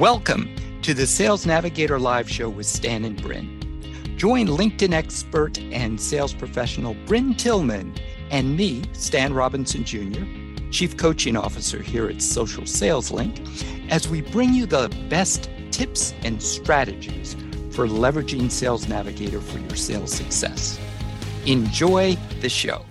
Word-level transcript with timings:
Welcome 0.00 0.48
to 0.80 0.94
the 0.94 1.06
Sales 1.06 1.44
Navigator 1.44 1.98
Live 1.98 2.26
Show 2.26 2.48
with 2.48 2.64
Stan 2.64 3.04
and 3.04 3.22
Brynne. 3.22 4.16
Join 4.16 4.46
LinkedIn 4.46 4.94
expert 4.94 5.58
and 5.58 6.00
sales 6.00 6.32
professional 6.32 6.94
Brynne 7.04 7.36
Tillman 7.36 7.94
and 8.30 8.56
me, 8.56 8.82
Stan 8.94 9.34
Robinson 9.34 9.84
Jr., 9.84 10.24
Chief 10.70 10.96
Coaching 10.96 11.36
Officer 11.36 11.82
here 11.82 12.08
at 12.08 12.22
Social 12.22 12.64
Sales 12.64 13.10
Link, 13.10 13.42
as 13.90 14.08
we 14.08 14.22
bring 14.22 14.54
you 14.54 14.64
the 14.64 14.88
best 15.10 15.50
tips 15.70 16.14
and 16.22 16.42
strategies 16.42 17.34
for 17.70 17.86
leveraging 17.86 18.50
Sales 18.50 18.88
Navigator 18.88 19.42
for 19.42 19.58
your 19.58 19.76
sales 19.76 20.14
success. 20.14 20.80
Enjoy 21.44 22.16
the 22.40 22.48
show. 22.48 22.86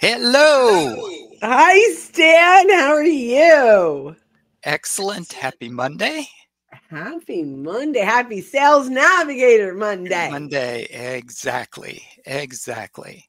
Hello. 0.00 0.96
Hi, 1.42 1.92
Stan. 1.92 2.70
How 2.70 2.94
are 2.94 3.04
you? 3.04 4.16
Excellent. 4.64 5.30
Happy 5.30 5.68
Monday. 5.68 6.26
Happy 6.88 7.42
Monday. 7.42 8.00
Happy 8.00 8.40
Sales 8.40 8.88
Navigator 8.88 9.74
Monday. 9.74 10.30
Monday. 10.30 10.84
Exactly. 10.84 12.02
Exactly. 12.24 13.28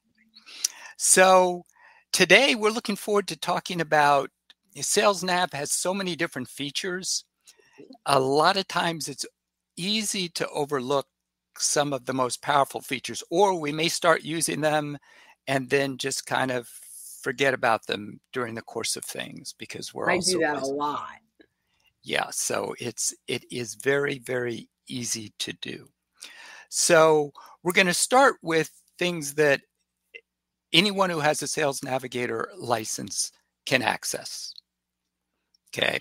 So 0.96 1.64
today 2.10 2.54
we're 2.54 2.70
looking 2.70 2.96
forward 2.96 3.28
to 3.28 3.38
talking 3.38 3.82
about 3.82 4.30
Sales 4.76 5.22
Nav 5.22 5.52
has 5.52 5.72
so 5.72 5.92
many 5.92 6.16
different 6.16 6.48
features. 6.48 7.26
A 8.06 8.18
lot 8.18 8.56
of 8.56 8.66
times 8.66 9.10
it's 9.10 9.26
easy 9.76 10.26
to 10.30 10.48
overlook 10.48 11.06
some 11.58 11.92
of 11.92 12.06
the 12.06 12.14
most 12.14 12.40
powerful 12.40 12.80
features, 12.80 13.22
or 13.30 13.60
we 13.60 13.72
may 13.72 13.88
start 13.88 14.22
using 14.22 14.62
them 14.62 14.96
and 15.46 15.68
then 15.70 15.98
just 15.98 16.26
kind 16.26 16.50
of 16.50 16.68
forget 16.68 17.54
about 17.54 17.86
them 17.86 18.20
during 18.32 18.54
the 18.54 18.62
course 18.62 18.96
of 18.96 19.04
things 19.04 19.54
because 19.58 19.94
we're 19.94 20.10
I 20.10 20.18
do 20.18 20.38
that 20.40 20.62
a 20.62 20.66
lot. 20.66 21.18
yeah 22.02 22.28
so 22.30 22.74
it's 22.78 23.14
it 23.28 23.44
is 23.50 23.74
very 23.74 24.18
very 24.18 24.68
easy 24.88 25.32
to 25.38 25.52
do 25.54 25.88
so 26.68 27.32
we're 27.62 27.72
going 27.72 27.86
to 27.86 27.94
start 27.94 28.36
with 28.42 28.70
things 28.98 29.34
that 29.34 29.60
anyone 30.72 31.10
who 31.10 31.20
has 31.20 31.42
a 31.42 31.46
sales 31.48 31.82
navigator 31.82 32.50
license 32.56 33.32
can 33.66 33.82
access 33.82 34.52
okay 35.70 35.98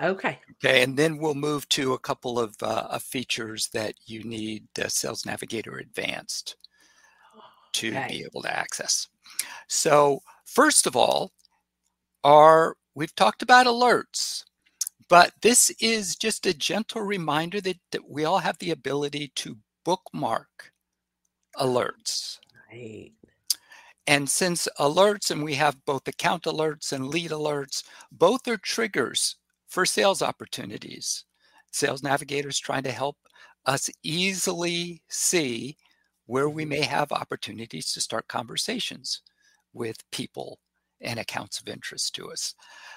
Okay. 0.00 0.38
okay 0.52 0.82
and 0.82 0.96
then 0.96 1.18
we'll 1.18 1.34
move 1.34 1.68
to 1.70 1.94
a 1.94 1.98
couple 1.98 2.38
of, 2.38 2.54
uh, 2.62 2.86
of 2.90 3.02
features 3.02 3.68
that 3.72 3.94
you 4.06 4.22
need 4.24 4.66
uh, 4.78 4.88
sales 4.88 5.26
navigator 5.26 5.78
advanced 5.78 6.56
to 7.78 7.90
Okay. 7.96 8.06
be 8.08 8.24
able 8.24 8.42
to 8.42 8.56
access. 8.56 9.08
So, 9.68 10.20
first 10.44 10.86
of 10.86 10.96
all, 10.96 11.32
are 12.24 12.76
we've 12.94 13.14
talked 13.14 13.42
about 13.42 13.66
alerts, 13.66 14.44
but 15.08 15.32
this 15.42 15.70
is 15.80 16.16
just 16.16 16.46
a 16.46 16.54
gentle 16.54 17.02
reminder 17.02 17.60
that, 17.62 17.78
that 17.92 18.08
we 18.08 18.24
all 18.24 18.38
have 18.38 18.58
the 18.58 18.72
ability 18.72 19.32
to 19.36 19.56
bookmark 19.84 20.72
alerts. 21.58 22.38
Right. 22.70 23.12
And 24.06 24.28
since 24.28 24.68
alerts, 24.78 25.30
and 25.30 25.44
we 25.44 25.54
have 25.54 25.84
both 25.84 26.08
account 26.08 26.44
alerts 26.44 26.92
and 26.92 27.08
lead 27.08 27.30
alerts, 27.30 27.84
both 28.10 28.48
are 28.48 28.56
triggers 28.56 29.36
for 29.68 29.84
sales 29.86 30.22
opportunities. 30.22 31.24
Sales 31.72 32.02
navigators 32.02 32.58
trying 32.58 32.84
to 32.84 32.92
help 32.92 33.16
us 33.66 33.90
easily 34.02 35.02
see 35.08 35.76
where 36.28 36.50
we 36.50 36.66
may 36.66 36.82
have 36.82 37.10
opportunities 37.10 37.90
to 37.90 38.02
start 38.02 38.28
conversations 38.28 39.22
with 39.72 40.08
people 40.10 40.58
and 41.00 41.18
accounts 41.18 41.58
of 41.58 41.68
interest 41.68 42.14
to 42.14 42.30
us. 42.30 42.54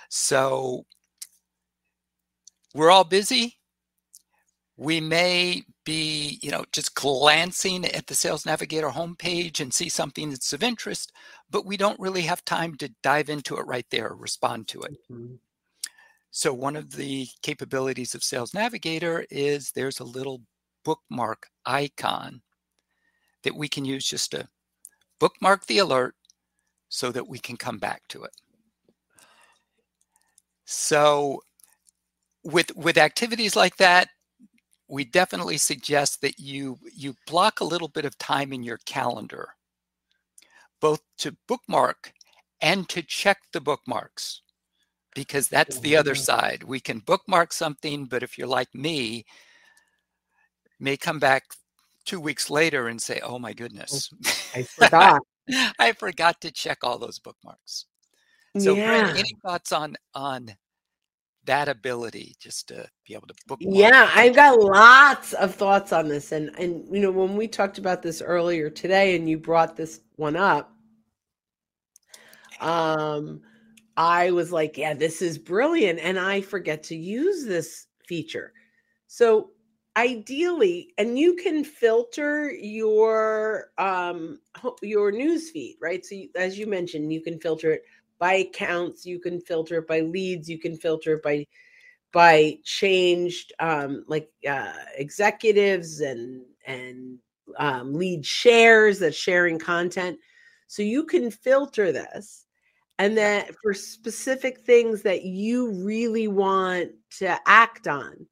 So 0.10 0.86
we're 2.76 2.92
all 2.92 3.06
busy. 3.06 3.58
We 4.76 5.00
may 5.00 5.64
be, 5.86 6.40
you 6.42 6.52
know, 6.52 6.66
just 6.74 6.94
glancing 6.94 7.86
at 7.86 8.08
the 8.08 8.16
Sales 8.16 8.46
Navigator 8.46 8.90
homepage 8.90 9.62
and 9.62 9.74
see 9.74 9.88
something 9.88 10.32
that's 10.32 10.52
of 10.52 10.62
interest, 10.62 11.14
but 11.50 11.66
we 11.66 11.78
don't 11.78 12.00
really 12.02 12.24
have 12.24 12.44
time 12.44 12.76
to 12.76 12.94
dive 13.02 13.30
into 13.30 13.56
it 13.56 13.66
right 13.66 13.86
there 13.92 14.10
or 14.10 14.16
respond 14.18 14.68
to 14.70 14.82
it. 14.82 14.98
Mhm. 15.10 15.40
So 16.32 16.54
one 16.54 16.76
of 16.76 16.92
the 16.98 17.30
capabilities 17.42 18.14
of 18.14 18.26
Sales 18.26 18.54
Navigator 18.54 19.26
is 19.30 19.72
there's 19.72 20.02
a 20.02 20.04
little 20.04 20.42
bookmark 20.84 21.48
icon 21.66 22.42
that 23.44 23.56
we 23.56 23.68
can 23.70 23.86
use 23.86 24.06
just 24.06 24.32
to 24.32 24.48
bookmark 25.20 25.66
the 25.68 25.80
alert 25.80 26.16
so 26.90 27.12
that 27.12 27.28
we 27.28 27.40
can 27.40 27.58
come 27.58 27.80
back 27.80 28.04
to 28.10 28.24
it. 28.24 28.34
So 30.66 31.42
with 32.44 32.76
with 32.76 32.98
activities 32.98 33.56
like 33.56 33.78
that, 33.78 34.10
we 34.90 35.06
definitely 35.06 35.58
suggest 35.58 36.22
that 36.22 36.40
you 36.40 36.80
you 36.94 37.16
block 37.28 37.60
a 37.62 37.66
little 37.66 37.90
bit 37.90 38.06
of 38.06 38.18
time 38.20 38.54
in 38.54 38.64
your 38.64 38.80
calendar 38.86 39.56
both 40.82 41.02
to 41.20 41.38
bookmark 41.48 42.14
and 42.62 42.88
to 42.90 43.02
check 43.02 43.40
the 43.54 43.62
bookmarks 43.62 44.42
because 45.16 45.50
that's 45.50 45.80
the 45.80 45.96
other 45.98 46.16
Mhm. 46.16 46.16
side. 46.16 46.64
We 46.64 46.80
can 46.80 47.00
bookmark 47.00 47.54
something, 47.54 48.06
but 48.06 48.24
if 48.24 48.38
you're 48.38 48.48
like 48.48 48.74
me, 48.76 49.26
may 50.80 50.98
come 50.98 51.20
back 51.20 51.44
two 52.06 52.20
weeks 52.20 52.50
later 52.50 52.88
and 52.88 53.02
say, 53.02 53.20
"Oh 53.24 53.40
my 53.40 53.54
goodness, 53.54 54.10
I 54.56 54.64
forgot. 54.64 55.22
I 55.80 55.94
forgot 55.94 56.42
to 56.42 56.52
check 56.52 56.80
all 56.84 56.98
those 56.98 57.20
bookmarks." 57.20 57.86
So, 58.58 58.76
yeah. 58.76 59.14
any 59.16 59.36
thoughts 59.44 59.72
on 59.72 59.96
on 60.14 60.56
that 61.46 61.68
ability 61.68 62.36
just 62.40 62.68
to 62.68 62.88
be 63.08 63.14
able 63.14 63.28
to 63.28 63.34
bookmark? 63.48 63.76
Yeah, 63.76 64.10
I've 64.14 64.36
got 64.36 64.60
lots 64.60 65.34
of 65.34 65.56
thoughts 65.56 65.94
on 65.94 66.08
this. 66.08 66.32
And 66.32 66.50
and 66.60 66.86
you 66.92 67.02
know, 67.02 67.12
when 67.12 67.36
we 67.36 67.48
talked 67.48 67.78
about 67.78 68.02
this 68.02 68.22
earlier 68.22 68.70
today 68.70 69.16
and 69.16 69.30
you 69.30 69.38
brought 69.38 69.76
this 69.76 70.02
one 70.18 70.36
up, 70.36 70.72
um, 72.60 73.42
I 73.98 74.32
was 74.32 74.52
like, 74.52 74.78
yeah, 74.78 74.94
this 74.94 75.22
is 75.22 75.38
brilliant. 75.38 76.00
And 76.00 76.20
I 76.20 76.42
forget 76.42 76.84
to 76.84 76.96
use 76.96 77.46
this 77.46 77.88
feature. 78.06 78.54
So 79.08 79.52
ideally, 79.98 80.94
and 80.98 81.18
you 81.20 81.36
can 81.36 81.64
filter 81.64 82.52
your 82.52 83.72
um 83.78 84.40
your 84.82 85.12
news 85.12 85.52
feed, 85.52 85.78
right? 85.82 86.06
So 86.06 86.16
you, 86.16 86.30
as 86.36 86.58
you 86.58 86.68
mentioned, 86.68 87.14
you 87.14 87.22
can 87.22 87.40
filter 87.40 87.72
it 87.74 87.84
by 88.20 88.34
accounts, 88.36 89.06
you 89.06 89.20
can 89.20 89.42
filter 89.42 89.80
it 89.80 89.88
by 89.88 90.02
leads, 90.02 90.50
you 90.50 90.60
can 90.60 90.76
filter 90.78 91.16
it 91.16 91.24
by 91.24 91.46
by 92.14 92.58
changed 92.64 93.54
um 93.60 94.04
like 94.08 94.30
uh 94.50 94.74
executives 94.98 96.02
and 96.02 96.42
and 96.66 97.18
um 97.58 97.94
lead 97.94 98.26
shares 98.26 99.00
that's 99.00 99.16
sharing 99.16 99.58
content 99.60 100.18
so 100.68 100.82
you 100.84 101.06
can 101.06 101.32
filter 101.32 101.92
this 101.92 102.46
and 103.00 103.18
then 103.18 103.46
for 103.64 103.74
specific 103.74 104.62
things 104.62 105.02
that 105.04 105.24
you 105.24 105.72
really 105.86 106.28
want 106.28 106.92
to 107.10 107.38
act 107.48 107.88
on 107.88 108.26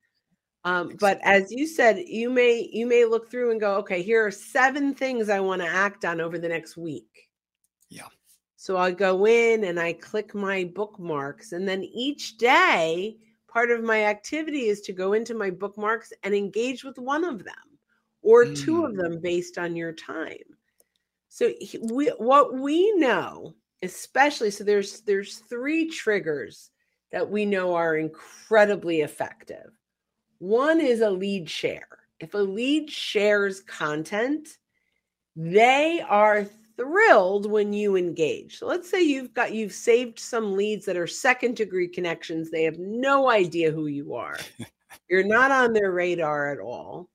um, 0.65 0.95
but 0.99 1.19
as 1.23 1.51
you 1.51 1.65
said 1.65 1.97
you 2.07 2.29
may 2.29 2.69
you 2.71 2.85
may 2.85 3.05
look 3.05 3.29
through 3.29 3.51
and 3.51 3.59
go 3.59 3.75
okay 3.75 4.01
here 4.01 4.25
are 4.25 4.31
seven 4.31 4.93
things 4.93 5.29
i 5.29 5.39
want 5.39 5.61
to 5.61 5.67
act 5.67 6.05
on 6.05 6.19
over 6.19 6.37
the 6.37 6.49
next 6.49 6.77
week. 6.77 7.29
Yeah. 7.89 8.07
so 8.55 8.77
i 8.77 8.91
go 8.91 9.25
in 9.25 9.63
and 9.63 9.79
i 9.79 9.93
click 9.93 10.35
my 10.35 10.65
bookmarks 10.75 11.53
and 11.53 11.67
then 11.67 11.83
each 11.83 12.37
day 12.37 13.17
part 13.47 13.71
of 13.71 13.83
my 13.83 14.03
activity 14.05 14.67
is 14.67 14.81
to 14.81 14.93
go 14.93 15.13
into 15.13 15.33
my 15.33 15.49
bookmarks 15.49 16.13
and 16.23 16.35
engage 16.35 16.83
with 16.83 16.97
one 16.99 17.23
of 17.23 17.43
them 17.43 17.55
or 18.21 18.45
two 18.45 18.85
of 18.85 18.95
them 18.95 19.19
based 19.21 19.57
on 19.57 19.75
your 19.75 19.93
time. 19.93 20.35
So 21.29 21.51
we, 21.89 22.07
what 22.17 22.53
we 22.53 22.91
know 22.97 23.55
especially 23.81 24.51
so 24.51 24.63
there's 24.63 25.01
there's 25.01 25.37
three 25.37 25.89
triggers 25.89 26.71
that 27.11 27.29
we 27.29 27.45
know 27.45 27.73
are 27.75 27.95
incredibly 27.97 29.01
effective 29.01 29.71
one 30.39 30.81
is 30.81 31.01
a 31.01 31.09
lead 31.09 31.49
share. 31.49 31.87
If 32.19 32.33
a 32.33 32.37
lead 32.37 32.89
shares 32.89 33.61
content 33.61 34.57
they 35.41 36.03
are 36.07 36.45
thrilled 36.75 37.49
when 37.49 37.71
you 37.71 37.95
engage. 37.95 38.57
So 38.57 38.67
let's 38.67 38.89
say 38.89 39.01
you've 39.01 39.33
got 39.33 39.53
you've 39.53 39.71
saved 39.71 40.19
some 40.19 40.55
leads 40.55 40.85
that 40.85 40.97
are 40.97 41.07
second 41.07 41.55
degree 41.55 41.87
connections. 41.87 42.49
They 42.49 42.63
have 42.63 42.77
no 42.77 43.29
idea 43.29 43.71
who 43.71 43.87
you 43.87 44.15
are. 44.15 44.37
You're 45.09 45.23
not 45.23 45.51
on 45.51 45.71
their 45.71 45.91
radar 45.91 46.51
at 46.51 46.59
all. 46.59 47.09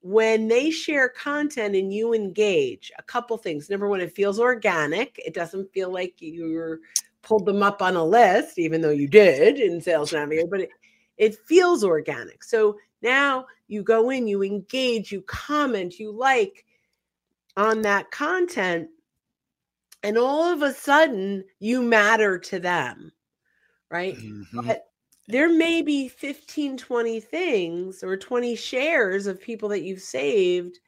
When 0.00 0.48
they 0.48 0.70
share 0.70 1.08
content 1.08 1.76
and 1.76 1.92
you 1.92 2.14
engage 2.14 2.90
a 2.98 3.02
couple 3.02 3.36
things. 3.38 3.70
Number 3.70 3.88
one 3.88 4.00
it 4.00 4.14
feels 4.14 4.40
organic. 4.40 5.20
It 5.24 5.34
doesn't 5.34 5.72
feel 5.72 5.92
like 5.92 6.14
you're 6.18 6.80
pulled 7.22 7.46
them 7.46 7.62
up 7.62 7.82
on 7.82 7.96
a 7.96 8.04
list 8.04 8.58
even 8.58 8.80
though 8.80 8.90
you 8.90 9.08
did 9.08 9.58
in 9.58 9.80
sales 9.80 10.12
navigator 10.12 10.46
but 10.48 10.60
it, 10.60 10.70
it 11.16 11.36
feels 11.46 11.84
organic. 11.84 12.44
So 12.44 12.76
now 13.02 13.46
you 13.68 13.82
go 13.82 14.10
in, 14.10 14.26
you 14.26 14.42
engage, 14.42 15.12
you 15.12 15.22
comment, 15.22 15.98
you 15.98 16.12
like 16.12 16.64
on 17.56 17.82
that 17.82 18.10
content, 18.10 18.88
and 20.02 20.18
all 20.18 20.44
of 20.44 20.62
a 20.62 20.72
sudden 20.72 21.44
you 21.58 21.82
matter 21.82 22.38
to 22.38 22.58
them, 22.58 23.12
right? 23.90 24.16
Mm-hmm. 24.16 24.66
But 24.66 24.86
there 25.28 25.48
may 25.48 25.82
be 25.82 26.08
15, 26.08 26.76
20 26.76 27.20
things 27.20 28.04
or 28.04 28.16
20 28.16 28.54
shares 28.54 29.26
of 29.26 29.40
people 29.40 29.68
that 29.70 29.82
you've 29.82 30.02
saved, 30.02 30.78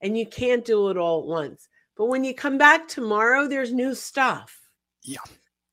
and 0.00 0.16
you 0.16 0.26
can't 0.26 0.64
do 0.64 0.88
it 0.88 0.96
all 0.96 1.20
at 1.20 1.26
once. 1.26 1.68
But 1.96 2.06
when 2.06 2.24
you 2.24 2.34
come 2.34 2.56
back 2.56 2.88
tomorrow, 2.88 3.46
there's 3.46 3.72
new 3.72 3.94
stuff. 3.94 4.58
Yeah. 5.02 5.18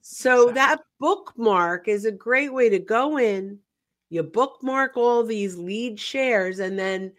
So 0.01 0.49
exactly. 0.49 0.53
that 0.53 0.79
bookmark 0.99 1.87
is 1.87 2.05
a 2.05 2.11
great 2.11 2.53
way 2.53 2.69
to 2.69 2.79
go 2.79 3.17
in. 3.17 3.59
You 4.09 4.23
bookmark 4.23 4.97
all 4.97 5.23
these 5.23 5.57
lead 5.57 5.99
shares 5.99 6.59
and 6.59 6.77
then 6.77 7.13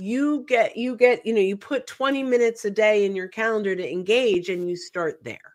you 0.00 0.44
get 0.48 0.76
you 0.76 0.96
get 0.96 1.24
you 1.24 1.32
know 1.32 1.40
you 1.40 1.56
put 1.56 1.86
20 1.86 2.22
minutes 2.22 2.64
a 2.64 2.70
day 2.70 3.04
in 3.04 3.14
your 3.14 3.28
calendar 3.28 3.76
to 3.76 3.92
engage 3.92 4.48
and 4.48 4.68
you 4.68 4.76
start 4.76 5.22
there. 5.22 5.54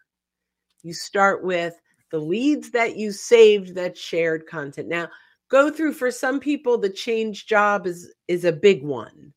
You 0.82 0.94
start 0.94 1.44
with 1.44 1.76
the 2.12 2.20
leads 2.20 2.72
that 2.72 2.96
you 2.96 3.12
saved 3.12 3.76
that 3.76 3.98
shared 3.98 4.48
content. 4.48 4.88
Now, 4.88 5.10
go 5.50 5.70
through 5.70 5.94
for 5.94 6.10
some 6.10 6.40
people 6.40 6.78
the 6.78 6.90
change 6.90 7.46
job 7.46 7.86
is 7.86 8.14
is 8.28 8.46
a 8.46 8.52
big 8.52 8.84
one. 8.84 9.34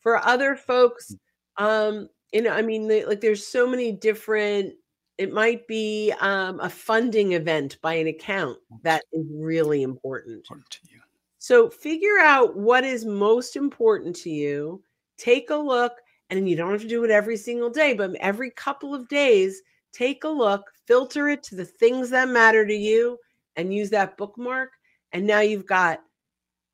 For 0.00 0.18
other 0.18 0.56
folks 0.56 1.14
mm. 1.58 1.64
um 1.64 2.08
you 2.32 2.42
know, 2.42 2.50
I 2.50 2.62
mean 2.62 2.88
like 3.06 3.20
there's 3.20 3.46
so 3.46 3.66
many 3.66 3.92
different 3.92 4.74
it 5.20 5.34
might 5.34 5.66
be 5.66 6.14
um, 6.20 6.58
a 6.60 6.70
funding 6.70 7.32
event 7.32 7.76
by 7.82 7.92
an 7.92 8.06
account 8.06 8.56
that 8.82 9.04
is 9.12 9.26
really 9.30 9.82
important. 9.82 10.36
important 10.36 10.70
to 10.70 10.78
you. 10.90 10.98
So 11.36 11.68
figure 11.68 12.18
out 12.18 12.56
what 12.56 12.84
is 12.84 13.04
most 13.04 13.54
important 13.54 14.16
to 14.16 14.30
you. 14.30 14.82
Take 15.18 15.50
a 15.50 15.56
look, 15.56 15.92
and 16.30 16.48
you 16.48 16.56
don't 16.56 16.72
have 16.72 16.80
to 16.80 16.88
do 16.88 17.04
it 17.04 17.10
every 17.10 17.36
single 17.36 17.68
day, 17.68 17.92
but 17.92 18.14
every 18.14 18.50
couple 18.52 18.94
of 18.94 19.10
days, 19.10 19.60
take 19.92 20.24
a 20.24 20.28
look, 20.28 20.62
filter 20.86 21.28
it 21.28 21.42
to 21.42 21.54
the 21.54 21.66
things 21.66 22.08
that 22.08 22.30
matter 22.30 22.66
to 22.66 22.74
you, 22.74 23.18
and 23.56 23.74
use 23.74 23.90
that 23.90 24.16
bookmark. 24.16 24.70
And 25.12 25.26
now 25.26 25.40
you've 25.40 25.66
got 25.66 26.00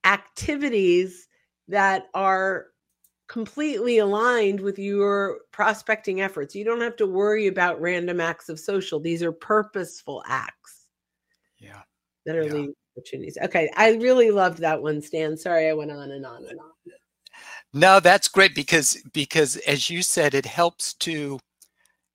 activities 0.05 1.27
that 1.67 2.07
are 2.15 2.67
completely 3.29 3.99
aligned 3.99 4.61
with 4.61 4.79
your 4.79 5.39
prospecting 5.51 6.21
efforts. 6.21 6.55
You 6.55 6.65
don't 6.65 6.81
have 6.81 6.97
to 6.97 7.07
worry 7.07 7.49
about 7.49 7.81
random 7.81 8.21
acts 8.21 8.49
of 8.49 8.61
social. 8.61 9.01
These 9.01 9.23
are 9.23 9.33
purposeful 9.33 10.23
acts. 10.27 10.87
Yeah. 11.59 11.83
That 12.25 12.37
are 12.37 12.43
yeah. 12.43 12.53
leading 12.53 12.75
opportunities. 12.97 13.39
Okay. 13.43 13.71
I 13.77 13.93
really 13.95 14.31
loved 14.31 14.59
that 14.59 14.81
one, 14.81 15.01
Stan. 15.01 15.37
Sorry 15.37 15.69
I 15.69 15.73
went 15.73 15.91
on 15.91 16.11
and 16.11 16.25
on 16.25 16.45
and 16.47 16.59
on. 16.59 16.71
No, 17.73 18.01
that's 18.01 18.29
great 18.29 18.55
because 18.55 19.03
because 19.13 19.57
as 19.59 19.91
you 19.91 20.03
said, 20.03 20.35
it 20.35 20.47
helps 20.47 20.95
to 20.95 21.39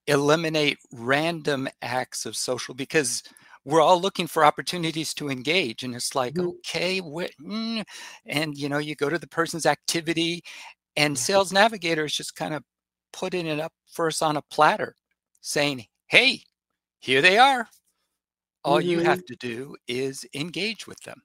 eliminate 0.07 0.80
random 0.92 1.69
acts 1.81 2.25
of 2.25 2.36
social 2.36 2.74
because 2.74 3.22
we're 3.64 3.81
all 3.81 4.02
looking 4.02 4.25
for 4.25 4.44
opportunities 4.44 5.14
to 5.14 5.30
engage 5.30 5.84
and 5.84 5.94
it's 5.94 6.16
like 6.16 6.34
mm-hmm. 6.34 6.48
okay 6.48 7.00
what, 7.00 7.30
mm, 7.40 7.84
and 8.25 8.57
you 8.57 8.68
know 8.68 8.80
you 8.80 8.96
go 8.96 9.10
to 9.10 9.19
the 9.19 9.28
person's 9.28 9.68
activity 9.68 10.44
and 10.96 11.18
Sales 11.18 11.52
Navigator 11.52 12.06
is 12.06 12.16
just 12.16 12.36
kind 12.36 12.54
of 12.54 12.64
putting 13.14 13.48
it 13.48 13.60
up 13.60 13.74
for 13.88 14.08
us 14.08 14.22
on 14.22 14.38
a 14.38 14.42
platter, 14.42 14.96
saying, 15.42 15.86
hey, 16.08 16.44
here 17.00 17.22
they 17.22 17.38
are. 17.38 17.68
All 18.64 18.80
mm-hmm. 18.80 18.90
you 18.90 19.00
have 19.00 19.26
to 19.26 19.36
do 19.36 19.76
is 19.88 20.26
engage 20.34 20.88
with 20.88 21.00
them. 21.02 21.22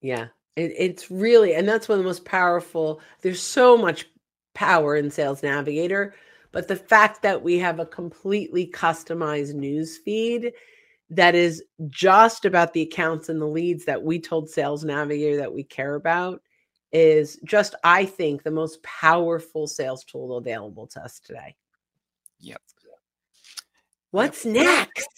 Yeah, 0.00 0.28
it, 0.56 0.72
it's 0.76 1.10
really, 1.10 1.54
and 1.54 1.68
that's 1.68 1.88
one 1.88 1.98
of 1.98 2.04
the 2.04 2.08
most 2.08 2.24
powerful. 2.24 3.00
There's 3.22 3.42
so 3.42 3.76
much 3.76 4.06
power 4.54 4.96
in 4.96 5.10
Sales 5.10 5.42
Navigator, 5.42 6.14
but 6.52 6.68
the 6.68 6.76
fact 6.76 7.22
that 7.22 7.42
we 7.42 7.58
have 7.58 7.80
a 7.80 7.86
completely 7.86 8.66
customized 8.66 9.54
news 9.54 9.98
feed 9.98 10.52
that 11.10 11.34
is 11.34 11.62
just 11.90 12.44
about 12.44 12.72
the 12.72 12.82
accounts 12.82 13.28
and 13.28 13.40
the 13.40 13.46
leads 13.46 13.84
that 13.84 14.02
we 14.02 14.18
told 14.18 14.48
Sales 14.48 14.84
Navigator 14.84 15.36
that 15.36 15.52
we 15.52 15.64
care 15.64 15.96
about 15.96 16.40
is 16.94 17.40
just, 17.44 17.74
I 17.82 18.06
think, 18.06 18.44
the 18.44 18.52
most 18.52 18.82
powerful 18.84 19.66
sales 19.66 20.04
tool 20.04 20.36
available 20.36 20.86
to 20.86 21.02
us 21.02 21.18
today. 21.18 21.56
Yep. 22.38 22.62
What's 24.12 24.46
yep. 24.46 24.54
next? 24.54 25.08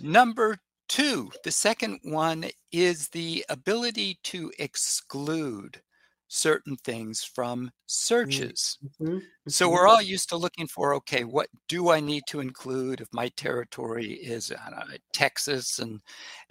Number 0.00 0.58
two, 0.88 1.30
the 1.44 1.52
second 1.52 2.00
one 2.04 2.46
is 2.72 3.08
the 3.08 3.44
ability 3.50 4.18
to 4.24 4.50
exclude 4.58 5.82
certain 6.28 6.76
things 6.76 7.22
from 7.22 7.70
searches. 7.86 8.78
Mm-hmm. 9.00 9.18
So 9.48 9.68
we're 9.68 9.80
mm-hmm. 9.80 9.90
all 9.90 10.02
used 10.02 10.28
to 10.30 10.36
looking 10.36 10.66
for 10.66 10.94
okay, 10.94 11.24
what 11.24 11.48
do 11.68 11.90
I 11.90 12.00
need 12.00 12.24
to 12.28 12.40
include 12.40 13.00
if 13.00 13.08
my 13.12 13.28
territory 13.36 14.14
is 14.14 14.50
know, 14.50 14.96
Texas 15.12 15.78
and 15.78 16.00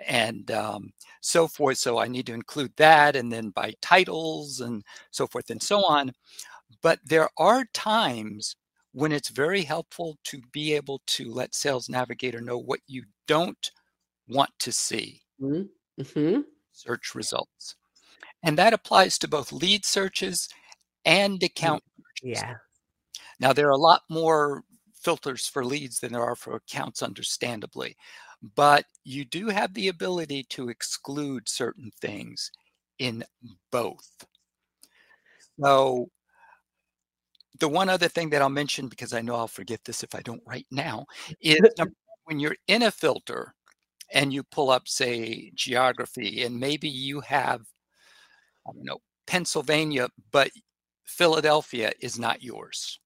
and 0.06 0.50
um, 0.52 0.92
so 1.22 1.48
forth? 1.48 1.78
So 1.78 1.98
I 1.98 2.08
need 2.08 2.26
to 2.28 2.34
include 2.34 2.72
that, 2.78 3.16
and 3.16 3.32
then 3.32 3.50
by 3.50 3.74
titles 3.82 4.62
and 4.62 4.84
so 5.12 5.28
forth 5.28 5.50
and 5.50 5.62
so 5.62 5.84
on. 5.86 6.12
But 6.82 7.00
there 7.04 7.30
are 7.38 7.66
times 7.74 8.56
when 8.94 9.12
it's 9.12 9.30
very 9.30 9.64
helpful 9.64 10.18
to 10.24 10.42
be 10.54 10.74
able 10.74 11.02
to 11.06 11.32
let 11.32 11.54
Sales 11.54 11.90
Navigator 11.90 12.40
know 12.40 12.58
what 12.58 12.80
you 12.88 13.04
don't 13.28 13.72
want 14.30 14.52
to 14.60 14.72
see. 14.72 15.22
Mm-hmm. 15.42 16.02
mm-hmm. 16.02 16.42
Search 16.72 17.16
results. 17.16 17.76
And 18.46 18.58
that 18.60 18.74
applies 18.74 19.18
to 19.20 19.28
both 19.28 19.52
lead 19.52 19.84
searches 19.86 20.48
and 21.04 21.42
account 21.42 21.84
searches. 21.98 22.42
Yeah. 22.42 22.56
Now, 23.40 23.52
there 23.52 23.68
are 23.68 23.72
a 23.72 23.78
lot 23.78 24.04
more 24.10 24.64
filters 25.02 25.48
for 25.48 25.66
leads 25.66 26.00
than 26.00 26.14
there 26.14 26.24
are 26.24 26.36
for 26.36 26.56
accounts, 26.56 27.02
understandably. 27.04 27.98
But 28.56 28.86
you 29.04 29.26
do 29.26 29.50
have 29.50 29.74
the 29.74 29.88
ability 29.88 30.44
to 30.50 30.70
exclude 30.70 31.50
certain 31.50 31.92
things 32.00 32.52
in 33.00 33.24
both. 33.72 34.08
So, 35.60 36.10
the 37.60 37.70
one 37.70 37.90
other 37.90 38.08
thing 38.10 38.30
that 38.30 38.42
I'll 38.42 38.50
mention, 38.50 38.88
because 38.88 39.14
I 39.14 39.22
know 39.22 39.36
I'll 39.36 39.48
forget 39.48 39.84
this 39.86 40.04
if 40.04 40.14
I 40.14 40.22
don't 40.22 40.44
right 40.46 40.68
now, 40.72 41.06
is 41.42 41.62
when 42.26 42.40
you're 42.40 42.58
in 42.68 42.84
a 42.84 42.92
filter 42.92 43.56
and 44.14 44.34
you 44.34 44.44
pull 44.44 44.70
up, 44.70 44.88
say, 44.88 45.52
geography, 45.56 46.44
and 46.44 46.60
maybe 46.60 46.90
you 46.90 47.22
have 47.22 47.62
I 48.68 48.72
don't 48.74 48.86
know, 48.86 49.00
Pennsylvania, 49.28 50.10
but 50.32 50.50
Philadelphia 51.06 51.92
is 52.00 52.18
not 52.20 52.44
yours. 52.44 53.00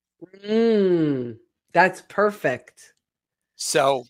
Mm, 0.46 1.38
that's 1.74 2.04
perfect. 2.08 2.94
So, 3.56 4.06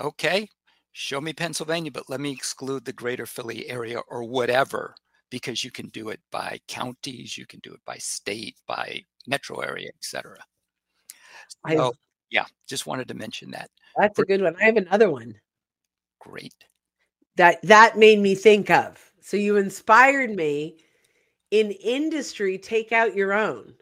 okay, 0.00 0.48
show 0.92 1.20
me 1.20 1.32
Pennsylvania, 1.32 1.90
but 1.90 2.08
let 2.08 2.20
me 2.20 2.32
exclude 2.32 2.84
the 2.84 2.92
greater 2.92 3.26
Philly 3.26 3.68
area 3.68 4.00
or 4.08 4.24
whatever, 4.24 4.94
because 5.30 5.62
you 5.62 5.70
can 5.70 5.88
do 5.88 6.08
it 6.08 6.20
by 6.32 6.58
counties, 6.68 7.38
you 7.38 7.46
can 7.46 7.60
do 7.60 7.72
it 7.72 7.80
by 7.86 7.96
state, 7.98 8.56
by 8.66 9.02
metro 9.26 9.60
area, 9.60 9.90
etc. 9.96 10.36
So, 11.68 11.94
yeah, 12.30 12.44
just 12.68 12.86
wanted 12.86 13.08
to 13.08 13.14
mention 13.14 13.50
that. 13.52 13.70
That's 13.96 14.18
a 14.18 14.24
good 14.24 14.42
one. 14.42 14.56
I 14.60 14.64
have 14.64 14.76
another 14.76 15.10
one. 15.10 15.34
Great. 16.20 16.54
That 17.36 17.62
that 17.62 17.96
made 17.96 18.18
me 18.18 18.34
think 18.34 18.70
of. 18.70 19.12
So 19.20 19.36
you 19.36 19.56
inspired 19.56 20.30
me 20.34 20.78
in 21.50 21.70
industry 21.70 22.58
take 22.58 22.92
out 22.92 23.14
your 23.14 23.32
own 23.32 23.74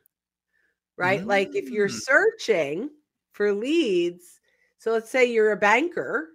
right? 0.96 1.22
Mm. 1.22 1.26
like 1.26 1.54
if 1.54 1.68
you're 1.68 1.88
mm. 1.88 2.00
searching 2.00 2.90
for 3.32 3.52
leads 3.52 4.40
so 4.78 4.92
let's 4.92 5.10
say 5.10 5.24
you're 5.24 5.52
a 5.52 5.56
banker 5.56 6.28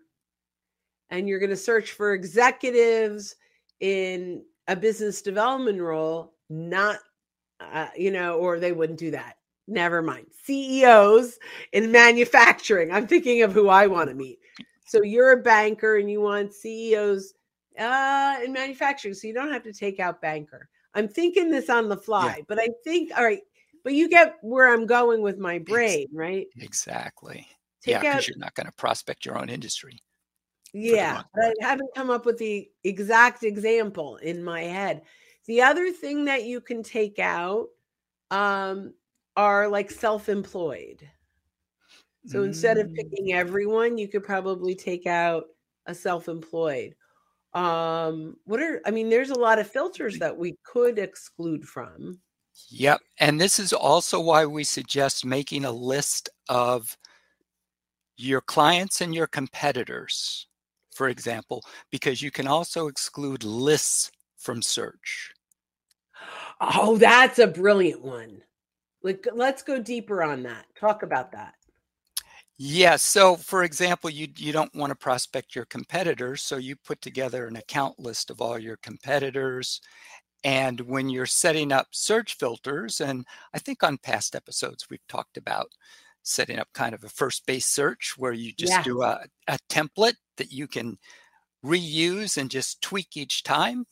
and 1.10 1.28
you're 1.28 1.40
going 1.40 1.50
to 1.50 1.56
search 1.56 1.92
for 1.92 2.14
executives 2.14 3.36
in 3.80 4.44
a 4.68 4.76
business 4.76 5.22
development 5.22 5.80
role 5.80 6.34
not 6.50 7.00
uh, 7.60 7.88
you 7.96 8.12
know 8.12 8.38
or 8.38 8.60
they 8.60 8.72
wouldn't 8.72 9.00
do 9.00 9.12
that. 9.12 9.38
Never 9.68 10.02
mind. 10.02 10.28
Ceos 10.46 11.38
in 11.74 11.92
manufacturing. 11.92 12.92
I'm 12.92 13.08
thinking 13.08 13.44
of 13.44 13.54
who 13.54 13.70
i 13.70 13.88
want 13.88 14.10
to 14.10 14.16
meet. 14.16 14.40
So 14.86 15.04
you're 15.04 15.32
a 15.32 15.42
banker 15.42 15.98
and 15.98 16.10
you 16.10 16.22
want 16.22 16.54
ceos 16.54 17.34
uh, 17.80 18.40
in 18.44 18.52
manufacturing 18.52 19.14
so 19.14 19.28
you 19.28 19.34
don't 19.34 19.52
have 19.52 19.64
to 19.64 19.74
take 19.74 20.00
out 20.00 20.22
banker 20.22 20.68
I'm 20.94 21.08
thinking 21.08 21.50
this 21.50 21.70
on 21.70 21.90
the 21.90 21.98
fly, 21.98 22.36
yeah. 22.38 22.44
but 22.48 22.60
I 22.60 22.70
think, 22.84 23.12
all 23.18 23.24
right, 23.24 23.42
but 23.84 23.94
you 23.94 24.10
get 24.10 24.36
where 24.42 24.74
I'm 24.74 24.86
going 24.86 25.22
with 25.22 25.38
my 25.38 25.60
brain, 25.60 26.08
right? 26.14 26.48
Exactly. 26.58 27.48
Take 27.82 27.94
yeah, 27.94 28.00
because 28.00 28.28
you're 28.28 28.38
not 28.38 28.54
going 28.54 28.68
to 28.68 28.74
prospect 28.74 29.26
your 29.26 29.38
own 29.38 29.50
industry. 29.50 30.00
Yeah, 30.74 31.24
I 31.36 31.54
haven't 31.62 31.90
come 31.96 32.10
up 32.10 32.26
with 32.26 32.38
the 32.38 32.70
exact 32.84 33.44
example 33.44 34.18
in 34.18 34.44
my 34.44 34.62
head. 34.62 35.02
The 35.48 35.62
other 35.62 35.92
thing 35.92 36.26
that 36.26 36.46
you 36.46 36.62
can 36.62 36.84
take 36.84 37.20
out 37.20 37.68
um, 38.30 38.94
are 39.36 39.68
like 39.68 39.92
self 39.92 40.30
employed. 40.30 41.08
So 42.28 42.42
mm. 42.42 42.46
instead 42.46 42.78
of 42.78 42.94
picking 42.94 43.30
mm. 43.30 43.36
everyone, 43.36 43.98
you 43.98 44.08
could 44.08 44.24
probably 44.24 44.76
take 44.76 45.08
out 45.08 45.46
a 45.88 45.96
self 45.96 46.30
employed 46.30 46.96
Um, 47.54 48.38
what 48.46 48.62
are 48.62 48.82
I 48.86 48.92
mean, 48.92 49.10
there's 49.10 49.30
a 49.30 49.40
lot 49.40 49.60
of 49.60 49.70
filters 49.70 50.20
that 50.20 50.38
we 50.38 50.58
could 50.64 50.98
exclude 50.98 51.66
from. 51.66 52.20
Yep. 52.70 53.02
And 53.20 53.40
this 53.40 53.60
is 53.60 53.74
also 53.74 54.20
why 54.20 54.46
we 54.46 54.64
suggest 54.64 55.26
making 55.26 55.66
a 55.66 55.72
list 55.72 56.30
of 56.50 56.98
your 58.18 58.42
clients 58.42 59.02
and 59.02 59.16
your 59.16 59.28
competitors, 59.28 60.48
for 60.94 61.10
example, 61.10 61.64
because 61.92 62.22
you 62.22 62.32
can 62.32 62.48
also 62.48 62.88
exclude 62.88 63.44
lists 63.44 64.12
from 64.38 64.62
search. 64.62 65.34
Oh, 66.60 66.98
that's 66.98 67.40
a 67.40 67.48
brilliant 67.48 68.02
one. 68.04 68.44
Like, 69.02 69.28
let's 69.34 69.64
go 69.64 69.82
deeper 69.82 70.22
on 70.24 70.44
that. 70.44 70.66
Talk 70.80 71.04
about 71.04 71.32
that. 71.32 71.56
Yeah. 72.64 72.96
So, 72.98 73.38
for 73.38 73.64
example, 73.64 74.12
you 74.12 74.28
you 74.38 74.52
don't 74.52 74.74
want 74.76 74.92
to 74.92 74.96
prospect 74.96 75.56
your 75.56 75.66
competitors, 75.66 76.44
so 76.44 76.58
you 76.58 76.76
put 76.76 77.02
together 77.02 77.48
an 77.48 77.56
account 77.56 77.98
list 77.98 78.30
of 78.30 78.40
all 78.40 78.60
your 78.60 78.78
competitors. 78.78 79.82
And 80.44 80.80
when 80.82 81.10
you're 81.10 81.26
setting 81.26 81.72
up 81.72 81.88
search 81.90 82.36
filters, 82.36 83.02
and 83.02 83.26
I 83.56 83.58
think 83.58 83.82
on 83.82 83.98
past 83.98 84.36
episodes 84.36 84.92
we've 84.92 85.08
talked 85.08 85.38
about 85.38 85.72
setting 86.22 86.60
up 86.60 86.68
kind 86.76 86.94
of 86.94 87.04
a 87.04 87.10
first 87.10 87.48
base 87.48 87.66
search 87.66 88.14
where 88.16 88.32
you 88.32 88.54
just 88.54 88.74
yeah. 88.74 88.84
do 88.84 89.02
a, 89.02 89.26
a 89.48 89.58
template 89.68 90.18
that 90.38 90.52
you 90.52 90.68
can 90.68 91.00
reuse 91.66 92.38
and 92.38 92.52
just 92.52 92.80
tweak 92.84 93.18
each 93.18 93.42
time. 93.42 93.88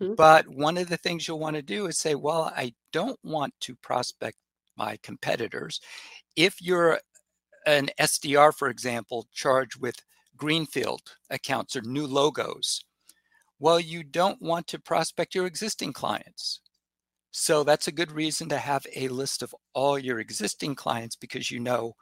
Mm-hmm. 0.00 0.14
But 0.14 0.48
one 0.48 0.78
of 0.78 0.88
the 0.88 0.96
things 0.96 1.28
you'll 1.28 1.38
want 1.38 1.56
to 1.56 1.62
do 1.62 1.84
is 1.84 1.98
say, 1.98 2.14
well, 2.14 2.50
I 2.56 2.72
don't 2.94 3.20
want 3.22 3.52
to 3.60 3.76
prospect 3.76 4.38
my 4.74 4.96
competitors. 5.02 5.82
If 6.34 6.62
you're 6.62 6.98
an 7.66 7.90
SDR, 8.00 8.54
for 8.54 8.68
example, 8.68 9.26
charged 9.32 9.80
with 9.80 9.96
greenfield 10.36 11.02
accounts 11.30 11.76
or 11.76 11.82
new 11.82 12.06
logos, 12.06 12.84
well, 13.58 13.80
you 13.80 14.02
don't 14.02 14.40
want 14.40 14.68
to 14.68 14.78
prospect 14.78 15.34
your 15.34 15.46
existing 15.46 15.92
clients. 15.92 16.60
So 17.30 17.64
that's 17.64 17.88
a 17.88 17.92
good 17.92 18.12
reason 18.12 18.48
to 18.48 18.58
have 18.58 18.86
a 18.94 19.08
list 19.08 19.42
of 19.42 19.54
all 19.74 19.98
your 19.98 20.20
existing 20.20 20.74
clients 20.74 21.16
because 21.16 21.50
you 21.50 21.60
know 21.60 21.94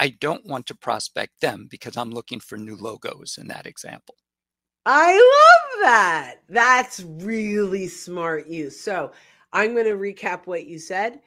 I 0.00 0.10
don't 0.20 0.44
want 0.46 0.66
to 0.66 0.74
prospect 0.74 1.40
them 1.40 1.68
because 1.70 1.96
I'm 1.96 2.10
looking 2.10 2.40
for 2.40 2.58
new 2.58 2.76
logos 2.76 3.38
in 3.40 3.48
that 3.48 3.66
example. 3.66 4.14
I 4.86 5.12
love 5.12 5.82
that. 5.82 6.36
That's 6.48 7.00
really 7.00 7.88
smart 7.88 8.46
use. 8.46 8.78
So 8.78 9.12
I'm 9.52 9.74
going 9.74 9.86
to 9.86 9.92
recap 9.92 10.46
what 10.46 10.66
you 10.66 10.78
said. 10.78 11.20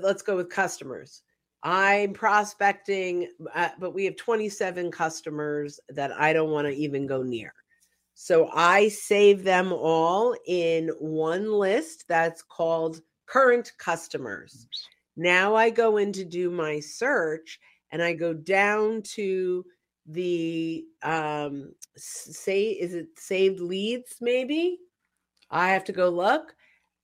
Let's 0.00 0.22
go 0.22 0.36
with 0.36 0.48
customers. 0.48 1.22
I'm 1.62 2.12
prospecting, 2.12 3.28
uh, 3.54 3.70
but 3.78 3.92
we 3.92 4.04
have 4.04 4.16
27 4.16 4.90
customers 4.90 5.80
that 5.88 6.12
I 6.12 6.32
don't 6.32 6.50
want 6.50 6.66
to 6.66 6.74
even 6.74 7.06
go 7.06 7.22
near. 7.22 7.52
So 8.14 8.50
I 8.52 8.88
save 8.88 9.44
them 9.44 9.72
all 9.72 10.34
in 10.46 10.88
one 10.98 11.52
list 11.52 12.04
that's 12.08 12.42
called 12.42 13.00
current 13.26 13.72
customers. 13.78 14.66
Now 15.16 15.54
I 15.54 15.70
go 15.70 15.96
in 15.96 16.12
to 16.12 16.24
do 16.24 16.50
my 16.50 16.80
search 16.80 17.58
and 17.90 18.02
I 18.02 18.14
go 18.14 18.32
down 18.32 19.02
to 19.14 19.64
the 20.06 20.84
um 21.02 21.74
say 21.96 22.68
is 22.70 22.94
it 22.94 23.08
saved 23.16 23.60
leads 23.60 24.16
maybe? 24.20 24.78
I 25.50 25.70
have 25.70 25.84
to 25.84 25.92
go 25.92 26.08
look 26.08 26.54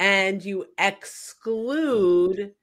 and 0.00 0.44
you 0.44 0.66
exclude 0.78 2.54